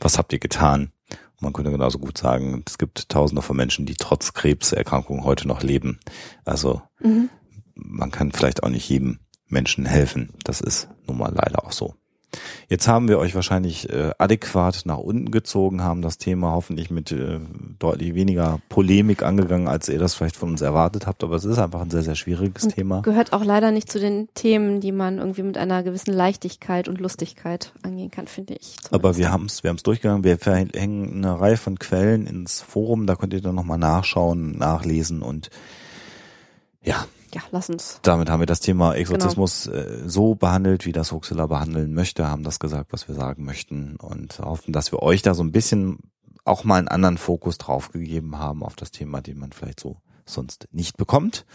[0.00, 0.92] Was habt ihr getan?
[1.10, 5.48] Und man könnte genauso gut sagen, es gibt tausende von Menschen, die trotz Krebserkrankungen heute
[5.48, 5.98] noch leben.
[6.44, 7.30] Also Mhm.
[7.74, 10.32] man kann vielleicht auch nicht jedem Menschen helfen.
[10.44, 11.94] Das ist nun mal leider auch so.
[12.68, 17.12] Jetzt haben wir euch wahrscheinlich äh, adäquat nach unten gezogen, haben das Thema hoffentlich mit
[17.12, 17.40] äh,
[17.78, 21.22] deutlich weniger Polemik angegangen, als ihr das vielleicht von uns erwartet habt.
[21.22, 23.02] Aber es ist einfach ein sehr, sehr schwieriges Und Thema.
[23.02, 27.00] Gehört auch leider nicht zu den Themen, die man irgendwie mit einer gewissen Leichtigkeit und
[27.00, 28.76] Lustigkeit angehen kann, finde ich.
[28.90, 29.18] Aber zumindest.
[29.18, 30.24] wir haben es wir haben's durchgegangen.
[30.24, 33.06] Wir verhängen eine Reihe von Quellen ins Forum.
[33.06, 35.22] Da könnt ihr dann nochmal nachschauen, nachlesen.
[35.22, 35.50] Und
[36.82, 37.98] ja, Ja, lass uns.
[38.02, 38.66] damit haben wir das Genau.
[38.90, 43.14] Thema Exorzismus äh, so behandelt, wie das Huxilla behandeln möchte, haben das gesagt, was wir
[43.14, 45.98] sagen möchten und hoffen, dass wir euch da so ein bisschen
[46.44, 49.96] auch mal einen anderen Fokus drauf gegeben haben auf das Thema, den man vielleicht so
[50.26, 51.46] sonst nicht bekommt.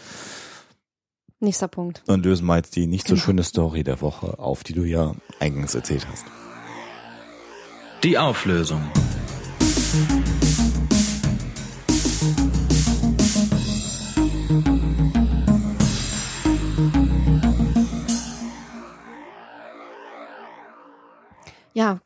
[1.40, 2.02] Nächster Punkt.
[2.08, 3.24] Und lösen wir jetzt die nicht so Genau.
[3.24, 6.24] schöne Story der Woche auf, die du ja eingangs erzählt hast.
[8.02, 8.80] Die Auflösung.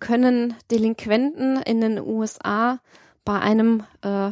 [0.01, 2.81] Können Delinquenten in den USA
[3.25, 4.31] bei einem äh,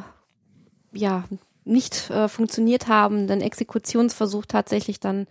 [0.92, 1.24] ja
[1.64, 5.26] nicht äh, funktioniert habenden Exekutionsversuch tatsächlich dann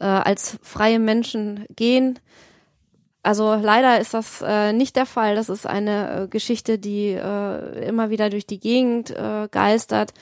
[0.00, 2.18] äh, als freie Menschen gehen?
[3.22, 5.34] Also leider ist das äh, nicht der Fall.
[5.34, 10.12] Das ist eine äh, Geschichte, die äh, immer wieder durch die Gegend äh, geistert.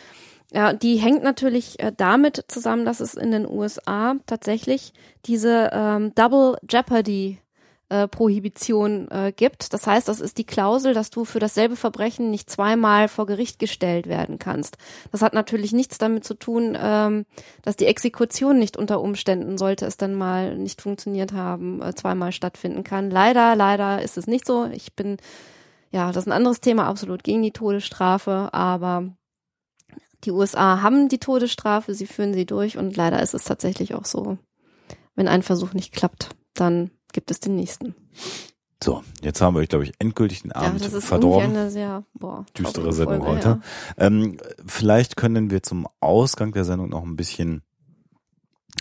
[0.52, 4.94] Ja, die hängt natürlich äh, damit zusammen, dass es in den USA tatsächlich
[5.26, 7.40] diese ähm, Double Jeopardy
[7.88, 9.72] äh, Prohibition äh, gibt.
[9.72, 13.58] Das heißt, das ist die Klausel, dass du für dasselbe Verbrechen nicht zweimal vor Gericht
[13.58, 14.78] gestellt werden kannst.
[15.12, 17.26] Das hat natürlich nichts damit zu tun, ähm,
[17.62, 22.32] dass die Exekution nicht unter Umständen, sollte es dann mal nicht funktioniert haben, äh, zweimal
[22.32, 23.10] stattfinden kann.
[23.10, 24.66] Leider, leider ist es nicht so.
[24.72, 25.18] Ich bin,
[25.90, 29.14] ja, das ist ein anderes Thema, absolut gegen die Todesstrafe, aber
[30.24, 34.06] die USA haben die Todesstrafe, sie führen sie durch und leider ist es tatsächlich auch
[34.06, 34.38] so,
[35.14, 37.94] wenn ein Versuch nicht klappt, dann gibt es den nächsten.
[38.82, 41.50] So, jetzt haben wir euch, glaube ich, endgültig den Ja, Abend das ist verdorben.
[41.50, 43.60] eine sehr boah, düstere Sendung Folge, heute.
[43.96, 44.36] Ähm,
[44.66, 47.62] vielleicht können wir zum Ausgang der Sendung noch ein bisschen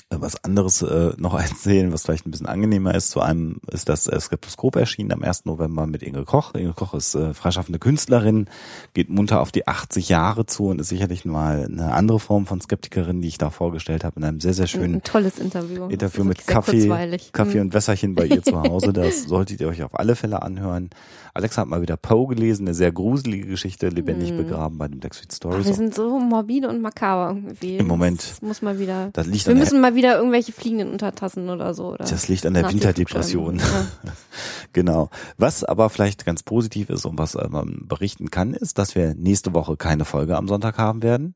[0.10, 3.10] was anderes äh, noch erzählen, was vielleicht ein bisschen angenehmer ist.
[3.12, 5.46] Zu einem ist das äh, Skeptoskop erschienen am 1.
[5.46, 6.54] November mit Inge Koch.
[6.54, 8.48] Inge Koch ist äh, freischaffende Künstlerin,
[8.94, 12.62] geht munter auf die 80 Jahre zu und ist sicherlich mal eine andere Form von
[12.62, 15.88] Skeptikerin, die ich da vorgestellt habe, in einem sehr, sehr schönen ein tolles Interview.
[15.88, 16.88] Interview mit Kaffee.
[17.32, 17.62] Kaffee Mhm.
[17.62, 18.94] und Wässerchen bei ihr zu Hause.
[18.94, 20.90] Das solltet ihr euch auf alle Fälle anhören.
[21.36, 24.38] Alexa hat mal wieder Poe gelesen, eine sehr gruselige Geschichte, lebendig Mhm.
[24.38, 25.66] begraben bei den Black Street Ach, Stories.
[25.66, 27.78] wir sind so morbide und makaber irgendwie.
[27.78, 28.20] Im Moment.
[28.22, 29.10] Das muss mal wieder.
[29.14, 31.94] Das liegt Wir an der müssen mal wieder irgendwelche fliegenden Untertassen oder so.
[31.94, 33.56] Oder Das liegt an der Winterdepression.
[33.56, 34.12] Nazi-Flugscheiben.
[34.74, 35.10] Genau.
[35.38, 39.54] Was aber vielleicht ganz positiv ist und was man berichten kann, ist, dass wir nächste
[39.54, 41.36] Woche keine Folge am Sonntag haben werden.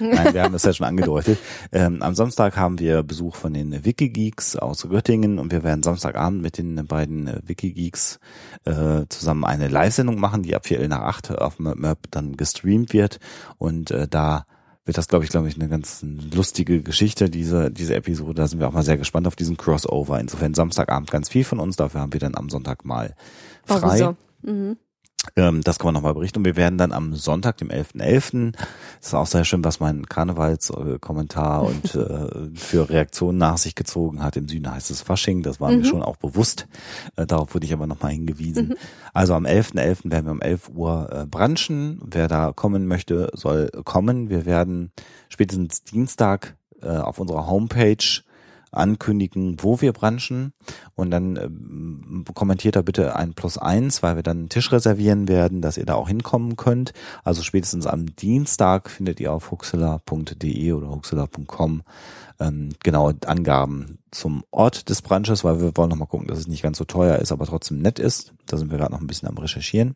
[0.00, 1.38] Nein, wir haben das ja schon angedeutet.
[1.74, 6.42] Ähm, am Samstag haben wir Besuch von den Wikigeeks aus Göttingen und wir werden Samstagabend
[6.42, 8.20] mit den beiden äh, Wikigeeks
[8.64, 13.20] äh, zusammen eine Live-Sendung machen, die ab 4 nach 8 auf Merp dann gestreamt wird
[13.58, 14.44] und äh, da
[14.84, 16.04] wird das, glaube ich, glaube ich, eine ganz
[16.34, 18.34] lustige Geschichte, diese, diese Episode.
[18.34, 20.18] Da sind wir auch mal sehr gespannt auf diesen Crossover.
[20.18, 21.76] Insofern Samstagabend ganz viel von uns.
[21.76, 23.14] Dafür haben wir dann am Sonntag mal
[23.68, 23.94] Oh, frei.
[23.94, 24.16] wieso?
[24.42, 24.76] Mhm.
[25.36, 26.40] Ähm, das kann man nochmal berichten.
[26.40, 28.52] Und wir werden dann am Sonntag, dem 11.11.,
[28.98, 34.22] das ist auch sehr schön, was mein Karnevalskommentar und äh, für Reaktionen nach sich gezogen
[34.22, 34.36] hat.
[34.36, 35.78] Im Süden heißt es Fasching, das war Mhm.
[35.78, 36.66] mir schon auch bewusst.
[37.16, 38.74] Äh, darauf wurde ich aber nochmal hingewiesen.
[39.12, 40.10] Also am 11.11.
[40.10, 42.00] werden wir um 11 Uhr äh, branchen.
[42.04, 44.28] Wer da kommen möchte, soll kommen.
[44.28, 44.92] Wir werden
[45.28, 47.96] spätestens Dienstag äh, auf unserer Homepage
[48.72, 50.52] ankündigen, wo wir branchen
[50.94, 55.28] und dann ähm, kommentiert da bitte ein Plus eins, weil wir dann einen Tisch reservieren
[55.28, 56.92] werden, dass ihr da auch hinkommen könnt.
[57.22, 61.82] Also spätestens am Dienstag findet ihr auf huxela.de oder huxela.com
[62.40, 66.48] ähm, genau Angaben zum Ort des Brunches, weil wir wollen noch mal gucken, dass es
[66.48, 68.32] nicht ganz so teuer ist, aber trotzdem nett ist.
[68.46, 69.94] Da sind wir gerade noch ein bisschen am Recherchieren.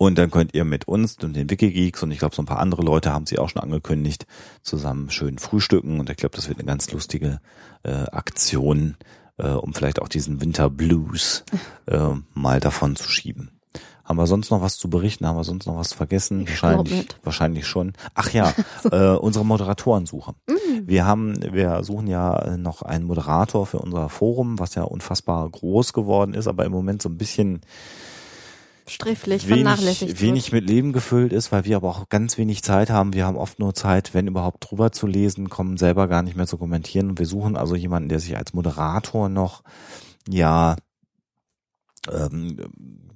[0.00, 2.58] Und dann könnt ihr mit uns und den Wikigeeks und ich glaube so ein paar
[2.58, 4.26] andere Leute haben sie auch schon angekündigt,
[4.62, 6.00] zusammen schön frühstücken.
[6.00, 7.38] Und ich glaube, das wird eine ganz lustige
[7.82, 8.96] äh, Aktion,
[9.36, 11.44] äh, um vielleicht auch diesen Winter Blues
[11.84, 13.50] äh, mal davon zu schieben.
[14.02, 15.26] Haben wir sonst noch was zu berichten?
[15.26, 16.44] Haben wir sonst noch was vergessen?
[16.44, 17.92] Ich wahrscheinlich, wahrscheinlich schon.
[18.14, 18.54] Ach ja,
[18.90, 20.32] äh, unsere Moderatorensuche.
[20.46, 20.88] Mm.
[20.88, 25.92] Wir haben, wir suchen ja noch einen Moderator für unser Forum, was ja unfassbar groß
[25.92, 27.60] geworden ist, aber im Moment so ein bisschen
[28.90, 30.20] Sträflich, wenig, vernachlässigt.
[30.20, 33.12] wenig mit Leben gefüllt ist, weil wir aber auch ganz wenig Zeit haben.
[33.12, 36.46] Wir haben oft nur Zeit, wenn überhaupt drüber zu lesen, kommen selber gar nicht mehr
[36.46, 37.10] zu kommentieren.
[37.10, 39.62] Und wir suchen also jemanden, der sich als Moderator noch,
[40.28, 40.76] ja,
[42.10, 42.56] ähm,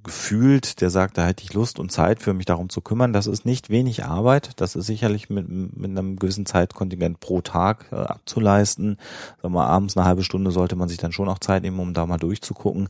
[0.05, 3.11] gefühlt, der sagt, da hätte ich Lust und Zeit für mich darum zu kümmern.
[3.11, 4.51] Das ist nicht wenig Arbeit.
[4.57, 8.97] Das ist sicherlich mit, mit einem gewissen Zeitkontingent pro Tag äh, abzuleisten.
[9.41, 11.93] Sagen wir, abends eine halbe Stunde sollte man sich dann schon auch Zeit nehmen, um
[11.93, 12.87] da mal durchzugucken.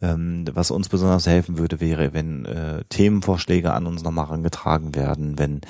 [0.00, 5.38] Ähm, was uns besonders helfen würde, wäre, wenn äh, Themenvorschläge an uns nochmal herangetragen werden,
[5.38, 5.62] wenn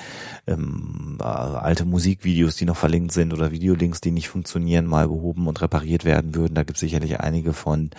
[0.47, 5.47] ähm, äh, alte Musikvideos, die noch verlinkt sind oder Videolinks, die nicht funktionieren, mal behoben
[5.47, 6.55] und repariert werden würden.
[6.55, 7.91] Da gibt es sicherlich einige von,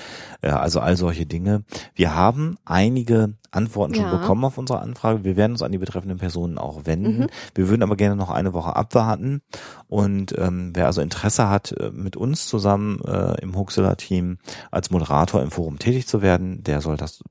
[0.42, 1.62] äh, also all solche Dinge.
[1.94, 2.58] Wir haben
[2.90, 4.16] einige Antworten schon Ja.
[4.16, 5.24] bekommen auf unsere Anfrage.
[5.24, 7.20] Wir werden uns an die betreffenden Personen auch wenden.
[7.20, 7.26] Mhm.
[7.54, 9.42] Wir würden aber gerne noch eine Woche abwarten.
[9.88, 14.38] Und ähm, wer also Interesse hat, äh, mit uns zusammen äh, im Huxela-Team
[14.70, 17.22] als Moderator im Forum tätig zu werden, der soll das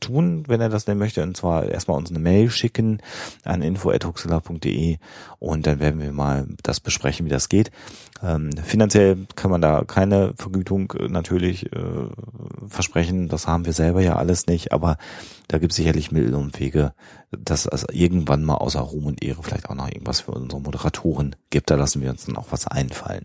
[0.00, 1.22] tun, wenn er das denn möchte.
[1.22, 3.00] Und zwar erstmal uns eine Mail schicken
[3.44, 4.98] an info.huxela.de
[5.38, 7.70] und dann werden wir mal das besprechen, wie das geht.
[8.22, 12.08] Ähm, finanziell kann man da keine Vergütung äh, natürlich äh,
[12.66, 13.28] versprechen.
[13.28, 14.96] Das haben wir selber ja alles nicht, aber
[15.46, 16.92] da gibt es sicherlich Mittel und Wege,
[17.30, 21.36] dass es irgendwann mal außer Ruhm und Ehre vielleicht auch noch irgendwas für unsere Moderatoren
[21.50, 21.70] gibt.
[21.70, 23.24] Da lassen wir uns dann auch was einfallen.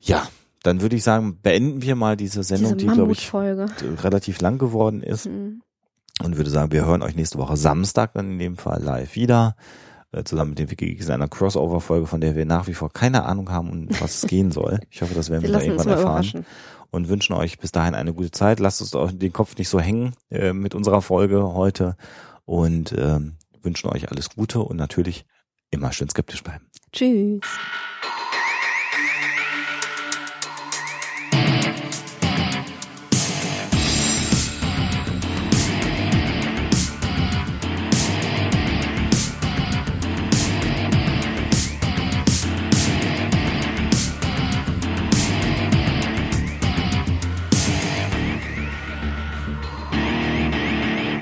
[0.00, 0.28] Ja,
[0.62, 3.32] dann würde ich sagen, beenden wir mal diese Sendung, Diese die, glaube ich,
[4.04, 5.62] relativ lang geworden ist Mhm.
[6.22, 9.56] und würde sagen, wir hören euch nächste Woche Samstag dann in dem Fall live wieder.
[10.10, 13.24] äh, Zusammen mit dem Wikigeeks in einer Crossover-Folge, von der wir nach wie vor keine
[13.26, 14.80] Ahnung haben, um was es gehen soll.
[14.90, 16.46] Ich hoffe, das werden Wir wir, da irgendwann erfahren.
[16.90, 18.58] Und wünschen euch bis dahin eine gute Zeit.
[18.58, 21.98] Lasst uns auch den Kopf nicht so hängen äh, mit unserer Folge heute.
[22.46, 25.26] Und ähm, wünschen euch alles Gute und natürlich
[25.70, 26.64] immer schön skeptisch bleiben.
[26.90, 27.42] Tschüss.